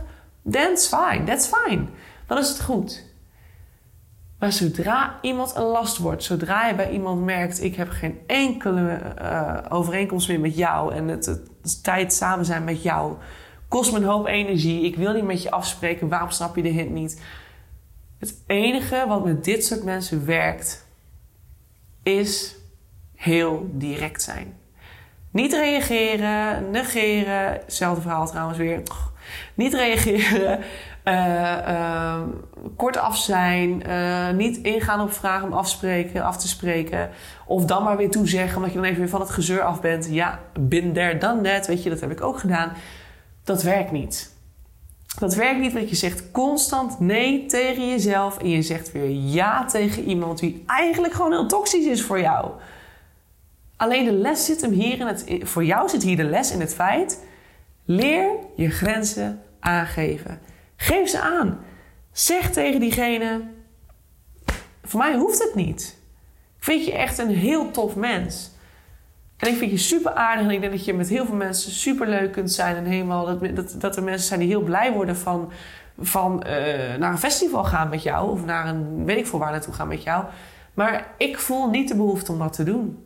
that's 0.51 0.87
fine, 0.87 1.23
that's 1.23 1.49
fine. 1.55 1.85
Dan 2.27 2.37
is 2.37 2.49
het 2.49 2.61
goed. 2.61 3.08
Maar 4.39 4.51
zodra 4.51 5.19
iemand 5.21 5.55
een 5.55 5.63
last 5.63 5.97
wordt, 5.97 6.23
zodra 6.23 6.67
je 6.67 6.75
bij 6.75 6.91
iemand 6.91 7.23
merkt: 7.23 7.63
ik 7.63 7.75
heb 7.75 7.89
geen 7.89 8.19
enkele 8.27 8.99
uh, 9.21 9.57
overeenkomst 9.69 10.27
meer 10.27 10.39
met 10.39 10.55
jou 10.55 10.93
en 10.93 11.07
het, 11.07 11.25
het, 11.25 11.83
tijd 11.83 12.13
samen 12.13 12.45
zijn 12.45 12.63
met 12.63 12.83
jou 12.83 13.17
kost 13.69 13.91
me 13.91 13.97
een 13.97 14.03
hoop 14.03 14.25
energie, 14.25 14.83
ik 14.83 14.95
wil 14.95 15.13
niet 15.13 15.23
met 15.23 15.43
je 15.43 15.51
afspreken, 15.51 16.09
waarom 16.09 16.29
snap 16.29 16.55
je 16.55 16.61
de 16.61 16.69
hint 16.69 16.91
niet? 16.91 17.21
Het 18.19 18.43
enige 18.47 19.05
wat 19.07 19.25
met 19.25 19.43
dit 19.43 19.65
soort 19.65 19.83
mensen 19.83 20.25
werkt, 20.25 20.87
is 22.03 22.55
heel 23.15 23.69
direct 23.71 24.21
zijn. 24.21 24.57
Niet 25.31 25.53
reageren, 25.53 26.71
negeren, 26.71 27.51
hetzelfde 27.51 28.01
verhaal 28.01 28.27
trouwens 28.27 28.57
weer. 28.57 28.81
Niet 29.53 29.73
reageren, 29.73 30.59
uh, 31.09 32.21
kort 32.75 32.97
af 32.97 33.17
zijn, 33.17 33.83
uh, 33.87 34.29
niet 34.29 34.57
ingaan 34.57 35.01
op 35.01 35.13
vragen 35.13 35.47
om 35.47 35.53
afspreken, 35.53 36.23
af 36.23 36.37
te 36.37 36.47
spreken. 36.47 37.09
Of 37.45 37.65
dan 37.65 37.83
maar 37.83 37.97
weer 37.97 38.11
toezeggen 38.11 38.55
omdat 38.55 38.71
je 38.71 38.77
dan 38.77 38.87
even 38.87 38.99
weer 38.99 39.09
van 39.09 39.19
het 39.19 39.29
gezeur 39.29 39.61
af 39.61 39.81
bent. 39.81 40.07
Ja, 40.11 40.39
bin 40.59 40.93
there, 40.93 41.17
done 41.17 41.41
that, 41.41 41.67
weet 41.67 41.83
je, 41.83 41.89
dat 41.89 41.99
heb 41.99 42.11
ik 42.11 42.21
ook 42.21 42.39
gedaan. 42.39 42.71
Dat 43.43 43.63
werkt 43.63 43.91
niet. 43.91 44.37
Dat 45.19 45.35
werkt 45.35 45.59
niet, 45.59 45.73
want 45.73 45.89
je 45.89 45.95
zegt 45.95 46.31
constant 46.31 46.99
nee 46.99 47.45
tegen 47.45 47.89
jezelf 47.89 48.37
en 48.37 48.49
je 48.49 48.61
zegt 48.61 48.91
weer 48.91 49.09
ja 49.09 49.65
tegen 49.65 50.03
iemand 50.03 50.39
die 50.39 50.63
eigenlijk 50.65 51.13
gewoon 51.13 51.31
heel 51.31 51.47
toxisch 51.47 51.85
is 51.85 52.03
voor 52.03 52.19
jou. 52.19 52.51
Alleen 53.77 54.05
de 54.05 54.11
les 54.11 54.45
zit 54.45 54.61
hem 54.61 54.71
hier 54.71 54.99
in 54.99 55.07
het. 55.07 55.25
Voor 55.41 55.65
jou 55.65 55.89
zit 55.89 56.03
hier 56.03 56.17
de 56.17 56.23
les 56.23 56.51
in 56.51 56.59
het 56.59 56.73
feit. 56.73 57.23
Leer 57.85 58.29
je 58.55 58.69
grenzen 58.69 59.41
aangeven. 59.59 60.39
Geef 60.81 61.09
ze 61.09 61.19
aan. 61.19 61.59
Zeg 62.11 62.51
tegen 62.51 62.79
diegene: 62.79 63.41
Voor 64.83 64.99
mij 64.99 65.15
hoeft 65.15 65.43
het 65.43 65.55
niet. 65.55 65.97
Ik 66.57 66.63
vind 66.63 66.85
je 66.85 66.93
echt 66.93 67.17
een 67.17 67.29
heel 67.29 67.71
tof 67.71 67.95
mens. 67.95 68.51
En 69.37 69.49
ik 69.49 69.57
vind 69.57 69.71
je 69.71 69.77
super 69.77 70.13
aardig 70.13 70.45
en 70.45 70.51
ik 70.51 70.59
denk 70.59 70.71
dat 70.71 70.85
je 70.85 70.93
met 70.93 71.09
heel 71.09 71.25
veel 71.25 71.35
mensen 71.35 71.71
super 71.71 72.07
leuk 72.07 72.31
kunt 72.31 72.51
zijn. 72.51 72.75
En 72.75 72.85
helemaal 72.85 73.25
dat, 73.25 73.55
dat, 73.55 73.75
dat 73.77 73.95
er 73.95 74.03
mensen 74.03 74.27
zijn 74.27 74.39
die 74.39 74.49
heel 74.49 74.61
blij 74.61 74.93
worden 74.93 75.17
van, 75.17 75.51
van 75.99 76.43
uh, 76.47 76.51
naar 76.97 77.11
een 77.11 77.17
festival 77.17 77.63
gaan 77.63 77.89
met 77.89 78.03
jou. 78.03 78.31
Of 78.31 78.45
naar 78.45 78.67
een 78.67 79.05
weet 79.05 79.17
ik 79.17 79.27
veel 79.27 79.39
waar 79.39 79.51
naartoe 79.51 79.73
gaan 79.73 79.87
met 79.87 80.03
jou. 80.03 80.25
Maar 80.73 81.13
ik 81.17 81.39
voel 81.39 81.69
niet 81.69 81.87
de 81.87 81.95
behoefte 81.95 82.31
om 82.31 82.39
dat 82.39 82.53
te 82.53 82.63
doen. 82.63 83.03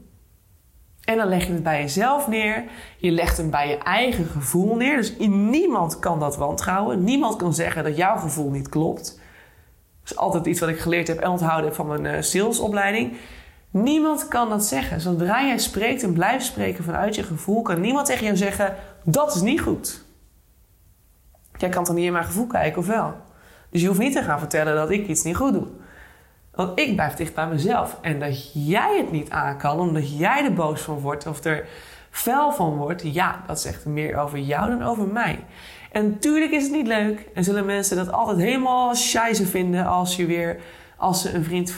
En 1.03 1.17
dan 1.17 1.27
leg 1.27 1.45
je 1.47 1.53
het 1.53 1.63
bij 1.63 1.81
jezelf 1.81 2.27
neer. 2.27 2.63
Je 2.97 3.11
legt 3.11 3.37
hem 3.37 3.49
bij 3.49 3.69
je 3.69 3.77
eigen 3.77 4.25
gevoel 4.25 4.75
neer. 4.75 4.97
Dus 4.97 5.17
niemand 5.27 5.99
kan 5.99 6.19
dat 6.19 6.37
wantrouwen. 6.37 7.03
Niemand 7.03 7.35
kan 7.35 7.53
zeggen 7.53 7.83
dat 7.83 7.97
jouw 7.97 8.17
gevoel 8.17 8.49
niet 8.49 8.69
klopt. 8.69 9.19
Dat 10.03 10.11
is 10.11 10.17
altijd 10.17 10.45
iets 10.45 10.59
wat 10.59 10.69
ik 10.69 10.79
geleerd 10.79 11.07
heb 11.07 11.19
en 11.19 11.29
onthouden 11.29 11.65
heb 11.65 11.75
van 11.75 11.87
mijn 11.87 12.05
uh, 12.05 12.21
salesopleiding. 12.21 13.17
Niemand 13.69 14.27
kan 14.27 14.49
dat 14.49 14.65
zeggen. 14.65 15.01
Zodra 15.01 15.45
jij 15.45 15.57
spreekt 15.57 16.03
en 16.03 16.13
blijft 16.13 16.45
spreken 16.45 16.83
vanuit 16.83 17.15
je 17.15 17.23
gevoel, 17.23 17.61
kan 17.61 17.81
niemand 17.81 18.05
tegen 18.05 18.25
jou 18.25 18.37
zeggen: 18.37 18.75
dat 19.03 19.35
is 19.35 19.41
niet 19.41 19.61
goed. 19.61 20.03
Jij 21.57 21.69
kan 21.69 21.83
toch 21.83 21.95
niet 21.95 22.05
in 22.05 22.11
mijn 22.11 22.25
gevoel 22.25 22.47
kijken, 22.47 22.79
of 22.79 22.87
wel? 22.87 23.13
Dus 23.69 23.81
je 23.81 23.87
hoeft 23.87 23.99
niet 23.99 24.13
te 24.13 24.23
gaan 24.23 24.39
vertellen 24.39 24.75
dat 24.75 24.89
ik 24.89 25.07
iets 25.07 25.23
niet 25.23 25.35
goed 25.35 25.53
doe. 25.53 25.67
Want 26.55 26.79
ik 26.79 26.95
blijf 26.95 27.13
dicht 27.13 27.33
bij 27.33 27.47
mezelf. 27.47 27.97
En 28.01 28.19
dat 28.19 28.51
jij 28.53 28.97
het 28.97 29.11
niet 29.11 29.29
aan 29.29 29.57
kan, 29.57 29.79
omdat 29.79 30.17
jij 30.17 30.43
er 30.43 30.53
boos 30.53 30.81
van 30.81 30.99
wordt 30.99 31.27
of 31.27 31.43
er 31.43 31.67
fel 32.09 32.51
van 32.51 32.77
wordt, 32.77 33.13
ja, 33.13 33.43
dat 33.47 33.61
zegt 33.61 33.85
meer 33.85 34.17
over 34.17 34.39
jou 34.39 34.69
dan 34.69 34.83
over 34.83 35.07
mij. 35.07 35.39
En 35.91 36.09
natuurlijk 36.09 36.51
is 36.51 36.63
het 36.63 36.71
niet 36.71 36.87
leuk 36.87 37.27
en 37.33 37.43
zullen 37.43 37.65
mensen 37.65 37.97
dat 37.97 38.11
altijd 38.11 38.37
helemaal 38.37 38.95
scheisse 38.95 39.45
vinden 39.45 39.85
als 39.85 40.15
je 40.15 40.25
weer 40.25 40.59
als 41.03 41.21
ze 41.21 41.33
een 41.33 41.43
vriend 41.43 41.73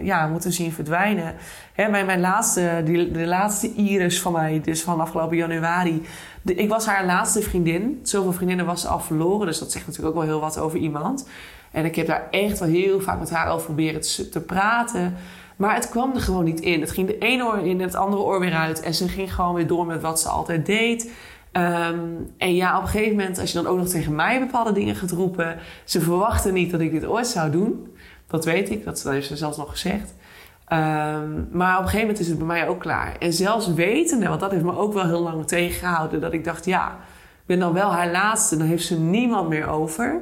ja, 0.00 0.26
moeten 0.26 0.52
zien 0.52 0.72
verdwijnen. 0.72 1.34
Hè, 1.72 1.88
mijn 1.88 2.20
laatste, 2.20 2.82
die, 2.84 3.10
de 3.10 3.26
laatste 3.26 3.74
Iris 3.74 4.20
van 4.20 4.32
mij, 4.32 4.60
dus 4.64 4.82
van 4.82 5.00
afgelopen 5.00 5.36
januari. 5.36 6.02
ik 6.44 6.68
was 6.68 6.86
haar 6.86 7.06
laatste 7.06 7.42
vriendin. 7.42 8.00
Zoveel 8.02 8.32
vriendinnen 8.32 8.66
was 8.66 8.80
ze 8.80 8.88
al 8.88 9.00
verloren. 9.00 9.46
Dus 9.46 9.58
dat 9.58 9.72
zegt 9.72 9.86
natuurlijk 9.86 10.16
ook 10.16 10.22
wel 10.22 10.30
heel 10.30 10.40
wat 10.40 10.58
over 10.58 10.78
iemand. 10.78 11.28
En 11.74 11.84
ik 11.84 11.96
heb 11.96 12.06
daar 12.06 12.28
echt 12.30 12.58
wel 12.58 12.68
heel 12.68 13.00
vaak 13.00 13.18
met 13.18 13.30
haar 13.30 13.48
over 13.48 13.64
proberen 13.64 14.00
te, 14.00 14.28
te 14.28 14.40
praten. 14.40 15.14
Maar 15.56 15.74
het 15.74 15.88
kwam 15.88 16.14
er 16.14 16.20
gewoon 16.20 16.44
niet 16.44 16.60
in. 16.60 16.80
Het 16.80 16.90
ging 16.90 17.06
de 17.06 17.18
ene 17.18 17.44
oor 17.44 17.58
in 17.58 17.80
en 17.80 17.86
het 17.86 17.94
andere 17.94 18.22
oor 18.22 18.40
weer 18.40 18.54
uit. 18.54 18.80
En 18.80 18.94
ze 18.94 19.08
ging 19.08 19.34
gewoon 19.34 19.54
weer 19.54 19.66
door 19.66 19.86
met 19.86 20.00
wat 20.00 20.20
ze 20.20 20.28
altijd 20.28 20.66
deed. 20.66 21.12
Ehm, 21.52 21.98
en 22.38 22.54
ja, 22.54 22.76
op 22.76 22.82
een 22.82 22.88
gegeven 22.88 23.16
moment, 23.16 23.38
als 23.38 23.52
je 23.52 23.62
dan 23.62 23.66
ook 23.66 23.78
nog 23.78 23.88
tegen 23.88 24.14
mij 24.14 24.38
bepaalde 24.38 24.72
dingen 24.72 24.94
gaat 24.94 25.10
roepen. 25.10 25.58
Ze 25.84 26.00
verwachten 26.00 26.54
niet 26.54 26.70
dat 26.70 26.80
ik 26.80 26.90
dit 26.90 27.04
ooit 27.04 27.26
zou 27.26 27.50
doen. 27.50 27.96
Dat 28.26 28.44
weet 28.44 28.70
ik, 28.70 28.84
dat, 28.84 29.02
heeft 29.02 29.26
ze 29.26 29.36
zelfs 29.36 29.56
nog 29.56 29.70
gezegd. 29.70 30.14
Ehm, 30.64 31.30
maar 31.50 31.72
op 31.72 31.82
een 31.82 31.88
gegeven 31.88 32.00
moment 32.00 32.18
is 32.18 32.28
het 32.28 32.38
bij 32.38 32.46
mij 32.46 32.68
ook 32.68 32.80
klaar. 32.80 33.16
En 33.18 33.32
zelfs 33.32 33.74
wetende, 33.74 34.28
want 34.28 34.40
dat 34.40 34.50
heeft 34.50 34.64
me 34.64 34.76
ook 34.76 34.92
wel 34.92 35.06
heel 35.06 35.22
lang 35.22 35.46
tegengehouden, 35.46 36.20
dat 36.20 36.32
ik 36.32 36.44
dacht, 36.44 36.64
ja, 36.64 36.88
ik 37.40 37.46
ben 37.46 37.58
dan 37.58 37.72
wel 37.72 37.92
haar 37.92 38.10
laatste, 38.10 38.56
dan 38.56 38.66
heeft 38.66 38.84
ze 38.84 39.00
niemand 39.00 39.48
meer 39.48 39.68
over. 39.68 40.20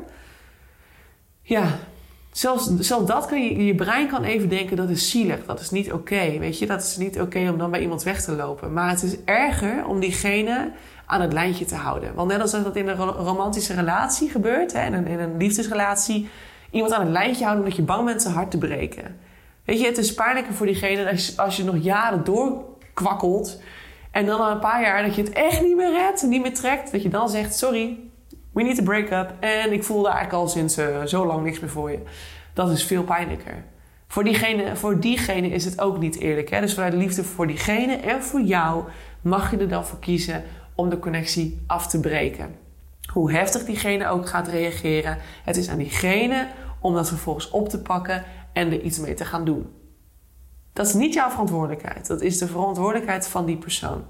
Ja, 1.43 1.79
zelfs, 2.33 2.77
zelfs 2.79 3.07
dat 3.07 3.27
kan 3.27 3.45
je, 3.45 3.65
je 3.65 3.75
brein 3.75 4.09
kan 4.09 4.25
even 4.25 4.49
denken, 4.49 4.77
dat 4.77 4.89
is 4.89 5.11
zielig, 5.11 5.45
dat 5.45 5.61
is 5.61 5.71
niet 5.71 5.93
oké, 5.93 6.39
weet 6.39 6.59
je. 6.59 6.67
Dat 6.67 6.83
is 6.83 6.97
niet 6.97 7.21
oké 7.21 7.49
om 7.51 7.59
dan 7.59 7.71
bij 7.71 7.81
iemand 7.81 8.03
weg 8.03 8.23
te 8.23 8.33
lopen. 8.33 8.73
Maar 8.73 8.89
het 8.89 9.03
is 9.03 9.17
erger 9.25 9.87
om 9.87 10.01
diegene 10.01 10.73
aan 11.07 11.21
het 11.21 11.33
lijntje 11.33 11.65
te 11.65 11.75
houden. 11.75 12.15
Want 12.15 12.29
net 12.29 12.41
als 12.41 12.51
dat 12.51 12.77
in 12.77 12.89
een 12.89 12.97
romantische 12.97 13.75
relatie 13.75 14.31
gebeurt, 14.31 14.73
hè, 14.73 14.87
in, 14.87 14.93
een, 14.93 15.07
in 15.07 15.19
een 15.19 15.37
liefdesrelatie 15.37 16.29
iemand 16.71 16.93
aan 16.93 17.01
het 17.01 17.11
lijntje 17.11 17.45
houden 17.45 17.65
omdat 17.65 17.79
je 17.79 17.85
bang 17.85 18.05
bent 18.05 18.23
zijn 18.23 18.35
hart 18.35 18.51
te 18.51 18.59
breken. 18.59 19.19
Weet 19.65 19.81
je, 19.81 19.87
het 19.87 19.99
is 19.99 20.15
pijnlijker 20.15 20.55
voor 20.55 20.67
diegene 20.67 21.11
als, 21.11 21.37
als 21.37 21.57
je 21.57 21.65
nog 21.65 21.77
jaren 21.81 22.25
doorkwakkelt. 22.25 23.61
En 24.11 24.27
dan 24.27 24.39
na 24.39 24.51
een 24.51 24.59
paar 24.59 24.83
jaar 24.83 25.03
dat 25.03 25.15
je 25.15 25.23
het 25.23 25.33
echt 25.33 25.63
niet 25.63 25.77
meer 25.77 25.93
redt, 25.93 26.23
niet 26.23 26.43
meer 26.43 26.55
trekt. 26.55 26.93
Dat 26.93 27.03
je 27.03 27.09
dan 27.09 27.29
zegt, 27.29 27.55
sorry, 27.55 27.99
we 28.53 28.63
need 28.63 28.77
to 28.77 28.83
break 28.83 29.11
up. 29.11 29.35
En 29.41 29.73
ik 29.73 29.85
voelde 29.85 30.09
eigenlijk 30.09 30.39
al 30.43 30.49
sinds 30.49 30.79
uh, 30.79 31.03
zo 31.03 31.27
lang 31.27 31.45
niks 31.45 31.61
meer 31.61 31.71
voor 31.71 31.91
je. 31.91 31.99
Dat 32.53 32.71
is 32.71 32.85
veel 32.85 33.03
pijnlijker. 33.05 33.65
Voor 34.07 34.25
diegene, 34.25 34.77
voor 34.77 35.01
diegene 35.01 35.49
is 35.49 35.65
het 35.65 35.81
ook 35.81 35.99
niet 35.99 36.19
eerlijk. 36.19 36.51
Hè? 36.51 36.61
Dus 36.61 36.75
vanuit 36.75 36.95
liefde 36.95 37.25
voor 37.25 37.47
diegene 37.47 37.97
en 37.97 38.23
voor 38.23 38.41
jou 38.41 38.85
mag 39.21 39.51
je 39.51 39.57
er 39.57 39.69
dan 39.69 39.87
voor 39.87 39.99
kiezen 39.99 40.45
om 40.75 40.91
de 40.91 40.99
connectie 40.99 41.63
af 41.67 41.87
te 41.87 42.01
breken. 42.01 42.55
Hoe 43.13 43.33
heftig 43.33 43.65
diegene 43.65 44.09
ook 44.09 44.29
gaat 44.29 44.49
reageren. 44.49 45.19
Het 45.45 45.57
is 45.57 45.69
aan 45.69 45.79
diegene 45.79 46.49
om 46.81 46.95
dat 46.95 47.09
vervolgens 47.09 47.51
op 47.51 47.69
te 47.69 47.83
pakken 47.83 48.25
en 48.53 48.73
er 48.73 48.81
iets 48.81 48.99
mee 48.99 49.15
te 49.15 49.25
gaan 49.25 49.45
doen. 49.45 49.67
Dat 50.73 50.87
is 50.87 50.95
niet 50.95 51.15
jouw 51.15 51.31
verantwoordelijkheid. 51.31 52.07
Dat 52.07 52.21
is 52.21 52.39
de 52.39 52.47
verantwoordelijkheid 52.47 53.29
van 53.29 53.47
die 53.47 53.57
persoon. 53.57 54.05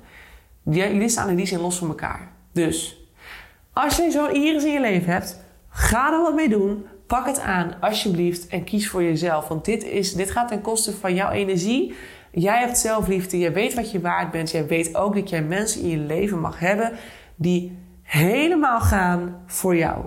Jullie 0.63 1.09
staan 1.09 1.29
in 1.29 1.37
die 1.37 1.47
zin 1.47 1.61
los 1.61 1.79
van 1.79 1.89
elkaar. 1.89 2.33
Dus 2.53 3.02
als 3.73 3.97
je 3.97 4.11
zo'n 4.11 4.35
iris 4.35 4.65
in 4.65 4.73
je 4.73 4.81
leven 4.81 5.13
hebt, 5.13 5.41
ga 5.69 6.13
er 6.13 6.23
wat 6.23 6.35
mee 6.35 6.49
doen. 6.49 6.87
Pak 7.07 7.27
het 7.27 7.41
aan, 7.41 7.75
alsjeblieft, 7.81 8.47
en 8.47 8.65
kies 8.65 8.89
voor 8.89 9.03
jezelf. 9.03 9.49
Want 9.49 9.65
dit, 9.65 9.85
is, 9.85 10.13
dit 10.13 10.31
gaat 10.31 10.49
ten 10.49 10.61
koste 10.61 10.93
van 10.93 11.15
jouw 11.15 11.31
energie. 11.31 11.95
Jij 12.31 12.59
hebt 12.59 12.79
zelfliefde, 12.79 13.39
jij 13.39 13.53
weet 13.53 13.75
wat 13.75 13.91
je 13.91 14.01
waard 14.01 14.31
bent. 14.31 14.51
Jij 14.51 14.67
weet 14.67 14.95
ook 14.95 15.15
dat 15.15 15.29
jij 15.29 15.43
mensen 15.43 15.83
in 15.83 15.89
je 15.89 15.97
leven 15.97 16.41
mag 16.41 16.59
hebben 16.59 16.93
die 17.37 17.79
helemaal 18.03 18.81
gaan 18.81 19.43
voor 19.47 19.77
jou. 19.77 20.05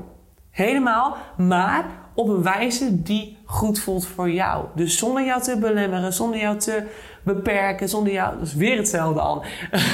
Helemaal, 0.52 1.18
maar 1.38 1.86
op 2.16 2.28
een 2.28 2.44
wijze 2.44 3.02
die 3.02 3.38
goed 3.46 3.80
voelt 3.80 4.08
voor 4.08 4.32
jou. 4.32 4.66
Dus 4.76 4.98
zonder 4.98 5.26
jou 5.26 5.42
te 5.42 5.58
belemmeren, 5.58 6.14
zonder 6.14 6.40
jou 6.40 6.58
te 6.58 6.84
beperken, 7.24 7.90
zonder 7.90 8.14
jou, 8.14 8.38
dat 8.38 8.48
is 8.48 8.54
weer 8.54 8.78
hetzelfde 8.78 9.20
al. 9.20 9.44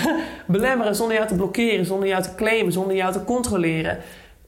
belemmeren, 0.47 0.95
zonder 0.95 1.15
jou 1.15 1.27
te 1.27 1.35
blokkeren, 1.35 1.85
zonder 1.85 2.07
jou 2.07 2.23
te 2.23 2.35
claimen, 2.35 2.73
zonder 2.73 2.95
jou 2.95 3.13
te 3.13 3.23
controleren. 3.23 3.97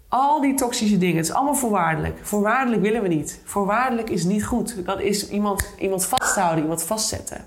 Al 0.07 0.41
die 0.41 0.53
toxische 0.53 0.97
dingen, 0.97 1.17
het 1.17 1.25
is 1.25 1.33
allemaal 1.33 1.55
voorwaardelijk. 1.55 2.17
Voorwaardelijk 2.21 2.81
willen 2.81 3.01
we 3.01 3.07
niet. 3.07 3.41
Voorwaardelijk 3.43 4.09
is 4.09 4.23
niet 4.23 4.45
goed. 4.45 4.85
Dat 4.85 5.01
is 5.01 5.29
iemand, 5.29 5.73
iemand 5.79 6.05
vasthouden, 6.05 6.61
iemand 6.61 6.83
vastzetten. 6.83 7.45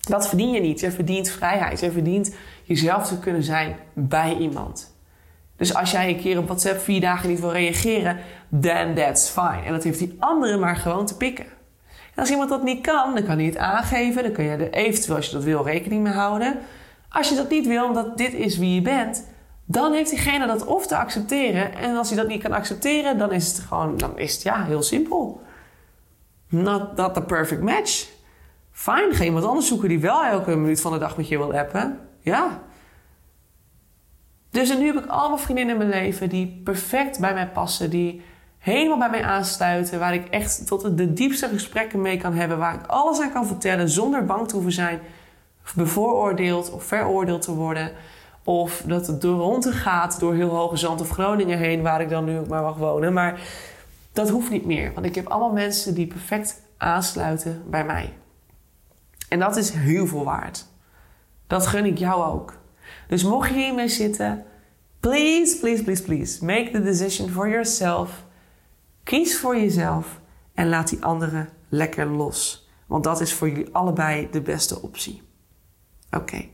Dat 0.00 0.28
verdien 0.28 0.50
je 0.50 0.60
niet. 0.60 0.80
Je 0.80 0.90
verdient 0.90 1.28
vrijheid. 1.28 1.80
Je 1.80 1.90
verdient 1.90 2.34
jezelf 2.62 3.08
te 3.08 3.18
kunnen 3.18 3.42
zijn 3.42 3.76
bij 3.92 4.36
iemand. 4.36 4.94
Dus 5.56 5.74
als 5.74 5.90
jij 5.90 6.08
een 6.08 6.20
keer 6.20 6.38
op 6.38 6.46
WhatsApp 6.46 6.80
vier 6.80 7.00
dagen 7.00 7.28
niet 7.28 7.40
wil 7.40 7.52
reageren, 7.52 8.18
then 8.60 8.94
that's 8.94 9.28
fine. 9.28 9.62
En 9.64 9.72
dat 9.72 9.82
heeft 9.82 9.98
die 9.98 10.16
andere 10.18 10.56
maar 10.56 10.76
gewoon 10.76 11.06
te 11.06 11.16
pikken. 11.16 11.46
En 11.86 12.18
als 12.18 12.30
iemand 12.30 12.48
dat 12.48 12.62
niet 12.62 12.80
kan, 12.80 13.14
dan 13.14 13.24
kan 13.24 13.36
hij 13.36 13.46
het 13.46 13.56
aangeven. 13.56 14.22
Dan 14.22 14.32
kun 14.32 14.44
je 14.44 14.50
er 14.50 14.72
eventueel, 14.72 15.16
als 15.16 15.26
je 15.26 15.32
dat 15.32 15.44
wil, 15.44 15.64
rekening 15.64 16.02
mee 16.02 16.12
houden. 16.12 16.58
Als 17.08 17.28
je 17.28 17.34
dat 17.34 17.50
niet 17.50 17.66
wil, 17.66 17.84
omdat 17.84 18.18
dit 18.18 18.32
is 18.32 18.58
wie 18.58 18.74
je 18.74 18.82
bent, 18.82 19.26
dan 19.64 19.92
heeft 19.92 20.10
diegene 20.10 20.46
dat 20.46 20.64
of 20.64 20.86
te 20.86 20.96
accepteren. 20.96 21.74
En 21.74 21.96
als 21.96 22.08
hij 22.08 22.16
dat 22.16 22.28
niet 22.28 22.42
kan 22.42 22.52
accepteren, 22.52 23.18
dan 23.18 23.32
is 23.32 23.48
het 23.48 23.58
gewoon, 23.58 23.96
dan 23.96 24.18
is 24.18 24.32
het 24.32 24.42
ja, 24.42 24.64
heel 24.64 24.82
simpel. 24.82 25.42
Not, 26.48 26.96
not 26.96 27.14
the 27.14 27.22
perfect 27.22 27.62
match. 27.62 28.08
Fijn, 28.72 29.14
ga 29.14 29.24
iemand 29.24 29.44
anders 29.44 29.66
zoeken 29.66 29.88
die 29.88 30.00
wel 30.00 30.24
elke 30.24 30.56
minuut 30.56 30.80
van 30.80 30.92
de 30.92 30.98
dag 30.98 31.16
met 31.16 31.28
je 31.28 31.38
wil 31.38 31.54
appen. 31.54 31.98
Ja. 32.20 32.60
Dus 34.50 34.70
en 34.70 34.78
nu 34.78 34.86
heb 34.86 35.04
ik 35.04 35.06
allemaal 35.06 35.38
vriendinnen 35.38 35.80
in 35.80 35.88
mijn 35.88 36.02
leven 36.02 36.28
die 36.28 36.60
perfect 36.64 37.20
bij 37.20 37.34
mij 37.34 37.48
passen, 37.48 37.90
die 37.90 38.22
helemaal 38.62 38.98
bij 38.98 39.10
mij 39.10 39.22
aansluiten, 39.22 39.98
waar 39.98 40.14
ik 40.14 40.28
echt 40.28 40.66
tot 40.66 40.96
de 40.96 41.12
diepste 41.12 41.48
gesprekken 41.48 42.00
mee 42.00 42.16
kan 42.16 42.34
hebben, 42.34 42.58
waar 42.58 42.74
ik 42.74 42.86
alles 42.86 43.20
aan 43.20 43.32
kan 43.32 43.46
vertellen 43.46 43.88
zonder 43.88 44.24
bang 44.24 44.48
te 44.48 44.54
hoeven 44.54 44.72
zijn 44.72 45.00
bevooroordeeld 45.74 46.70
of 46.70 46.84
veroordeeld 46.84 47.42
te 47.42 47.54
worden. 47.54 47.92
Of 48.44 48.82
dat 48.86 49.06
het 49.06 49.20
door 49.20 49.38
rond 49.38 49.66
gaat 49.66 50.20
door 50.20 50.34
heel 50.34 50.48
hoge 50.48 50.76
zand 50.76 51.00
of 51.00 51.10
Groningen 51.10 51.58
heen, 51.58 51.82
waar 51.82 52.00
ik 52.00 52.08
dan 52.08 52.24
nu 52.24 52.38
ook 52.38 52.48
maar 52.48 52.62
mag 52.62 52.76
wonen. 52.76 53.12
Maar 53.12 53.40
dat 54.12 54.30
hoeft 54.30 54.50
niet 54.50 54.66
meer, 54.66 54.92
want 54.94 55.06
ik 55.06 55.14
heb 55.14 55.26
allemaal 55.26 55.52
mensen 55.52 55.94
die 55.94 56.06
perfect 56.06 56.62
aansluiten 56.76 57.62
bij 57.70 57.84
mij. 57.84 58.12
En 59.28 59.38
dat 59.38 59.56
is 59.56 59.70
heel 59.70 60.06
veel 60.06 60.24
waard. 60.24 60.66
Dat 61.46 61.66
gun 61.66 61.84
ik 61.84 61.98
jou 61.98 62.24
ook. 62.24 62.54
Dus 63.08 63.24
mocht 63.24 63.48
je 63.48 63.54
hiermee 63.54 63.88
zitten, 63.88 64.44
please, 65.00 65.58
please, 65.58 65.82
please, 65.82 66.02
please, 66.02 66.44
make 66.44 66.70
the 66.70 66.82
decision 66.82 67.28
for 67.28 67.48
yourself. 67.48 68.24
Kies 69.04 69.38
voor 69.38 69.56
jezelf 69.56 70.20
en 70.54 70.68
laat 70.68 70.88
die 70.88 71.04
anderen 71.04 71.48
lekker 71.68 72.06
los. 72.06 72.68
Want 72.86 73.04
dat 73.04 73.20
is 73.20 73.32
voor 73.32 73.48
jullie 73.48 73.68
allebei 73.72 74.28
de 74.30 74.40
beste 74.40 74.82
optie. 74.82 75.22
Oké, 76.10 76.44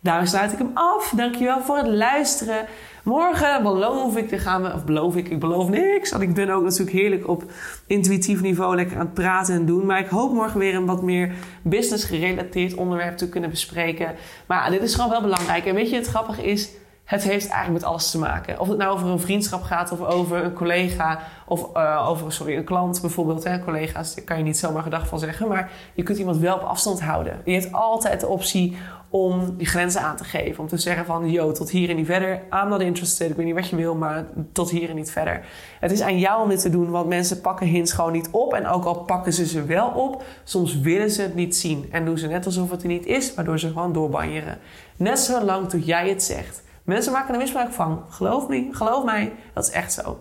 daarmee 0.00 0.26
sluit 0.26 0.52
ik 0.52 0.58
hem 0.58 0.70
af. 0.74 1.12
Dankjewel 1.16 1.60
voor 1.60 1.76
het 1.76 1.86
luisteren. 1.86 2.66
Morgen 3.04 3.62
beloof 3.62 4.16
ik, 4.16 4.30
dan 4.30 4.38
gaan 4.38 4.62
we, 4.62 4.72
of 4.72 4.84
beloof 4.84 5.16
ik, 5.16 5.28
ik 5.28 5.40
beloof 5.40 5.68
niks. 5.68 6.10
Want 6.10 6.22
ik 6.22 6.34
ben 6.34 6.50
ook 6.50 6.62
natuurlijk 6.62 6.96
heerlijk 6.96 7.28
op 7.28 7.44
intuïtief 7.86 8.40
niveau 8.40 8.76
lekker 8.76 8.96
aan 8.98 9.04
het 9.04 9.14
praten 9.14 9.54
en 9.54 9.66
doen. 9.66 9.86
Maar 9.86 9.98
ik 9.98 10.08
hoop 10.08 10.32
morgen 10.32 10.58
weer 10.58 10.74
een 10.74 10.86
wat 10.86 11.02
meer 11.02 11.32
business 11.62 12.04
gerelateerd 12.04 12.74
onderwerp 12.74 13.16
te 13.16 13.28
kunnen 13.28 13.50
bespreken. 13.50 14.14
Maar 14.46 14.70
dit 14.70 14.82
is 14.82 14.94
gewoon 14.94 15.10
wel 15.10 15.22
belangrijk. 15.22 15.66
En 15.66 15.74
weet 15.74 15.90
je, 15.90 15.96
het 15.96 16.06
grappige 16.06 16.42
is, 16.42 16.70
het 17.04 17.22
heeft 17.22 17.48
eigenlijk 17.48 17.82
met 17.82 17.90
alles 17.90 18.10
te 18.10 18.18
maken. 18.18 18.60
Of 18.60 18.68
het 18.68 18.78
nou 18.78 18.92
over 18.92 19.08
een 19.08 19.20
vriendschap 19.20 19.62
gaat, 19.62 19.92
of 19.92 20.00
over 20.00 20.44
een 20.44 20.52
collega, 20.52 21.20
of 21.46 21.68
uh, 21.76 22.08
over 22.08 22.32
sorry, 22.32 22.56
een 22.56 22.64
klant 22.64 23.00
bijvoorbeeld. 23.00 23.44
Hè. 23.44 23.64
Collega's, 23.64 24.14
daar 24.14 24.24
kan 24.24 24.38
je 24.38 24.44
niet 24.44 24.58
zomaar 24.58 24.82
gedag 24.82 25.06
van 25.06 25.18
zeggen. 25.18 25.48
Maar 25.48 25.70
je 25.94 26.02
kunt 26.02 26.18
iemand 26.18 26.36
wel 26.36 26.54
op 26.54 26.62
afstand 26.62 27.02
houden. 27.02 27.40
Je 27.44 27.52
hebt 27.52 27.72
altijd 27.72 28.20
de 28.20 28.26
optie 28.26 28.76
om 29.08 29.56
die 29.56 29.66
grenzen 29.66 30.00
aan 30.00 30.16
te 30.16 30.24
geven. 30.24 30.62
Om 30.62 30.68
te 30.68 30.78
zeggen 30.78 31.04
van, 31.04 31.30
yo, 31.30 31.52
tot 31.52 31.70
hier 31.70 31.90
en 31.90 31.96
niet 31.96 32.06
verder. 32.06 32.40
I'm 32.50 32.68
not 32.68 32.80
interested. 32.80 33.30
Ik 33.30 33.36
weet 33.36 33.46
niet 33.46 33.54
wat 33.54 33.68
je 33.68 33.76
wil, 33.76 33.94
maar 33.94 34.24
tot 34.52 34.70
hier 34.70 34.88
en 34.88 34.96
niet 34.96 35.10
verder. 35.10 35.44
Het 35.80 35.92
is 35.92 36.00
aan 36.00 36.18
jou 36.18 36.42
om 36.42 36.48
dit 36.48 36.60
te 36.60 36.70
doen, 36.70 36.90
want 36.90 37.08
mensen 37.08 37.40
pakken 37.40 37.66
hints 37.66 37.92
gewoon 37.92 38.12
niet 38.12 38.28
op. 38.30 38.54
En 38.54 38.66
ook 38.66 38.84
al 38.84 38.94
pakken 38.94 39.32
ze 39.32 39.46
ze 39.46 39.64
wel 39.64 39.88
op, 39.88 40.24
soms 40.44 40.80
willen 40.80 41.10
ze 41.10 41.22
het 41.22 41.34
niet 41.34 41.56
zien. 41.56 41.88
En 41.90 42.04
doen 42.04 42.18
ze 42.18 42.26
net 42.26 42.46
alsof 42.46 42.70
het 42.70 42.82
er 42.82 42.88
niet 42.88 43.06
is, 43.06 43.34
waardoor 43.34 43.58
ze 43.58 43.66
gewoon 43.68 43.92
doorbanjeren. 43.92 44.58
Net 44.96 45.18
zo 45.18 45.44
lang 45.44 45.68
tot 45.68 45.86
jij 45.86 46.08
het 46.08 46.22
zegt. 46.22 46.62
Mensen 46.84 47.12
maken 47.12 47.34
er 47.34 47.40
misbruik 47.40 47.72
van. 47.72 48.04
Geloof 48.08 48.48
me, 48.48 48.68
geloof 48.70 49.04
mij, 49.04 49.32
dat 49.54 49.64
is 49.64 49.70
echt 49.70 49.92
zo. 49.92 50.18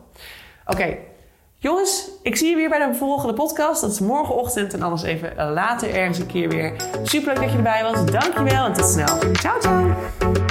Oké, 0.65 0.97
jongens, 1.57 2.09
ik 2.21 2.35
zie 2.35 2.49
je 2.49 2.55
weer 2.55 2.69
bij 2.69 2.87
de 2.87 2.93
volgende 2.93 3.33
podcast. 3.33 3.81
Dat 3.81 3.91
is 3.91 3.99
morgenochtend 3.99 4.73
en 4.73 4.81
anders 4.81 5.03
even 5.03 5.51
later 5.51 5.95
ergens 5.95 6.19
een 6.19 6.25
keer 6.25 6.49
weer. 6.49 6.75
Super 7.03 7.33
leuk 7.33 7.41
dat 7.41 7.51
je 7.51 7.57
erbij 7.57 7.83
was. 7.83 8.05
Dankjewel 8.05 8.65
en 8.65 8.73
tot 8.73 8.89
snel. 8.89 9.17
Ciao, 9.33 9.59
ciao 9.59 10.50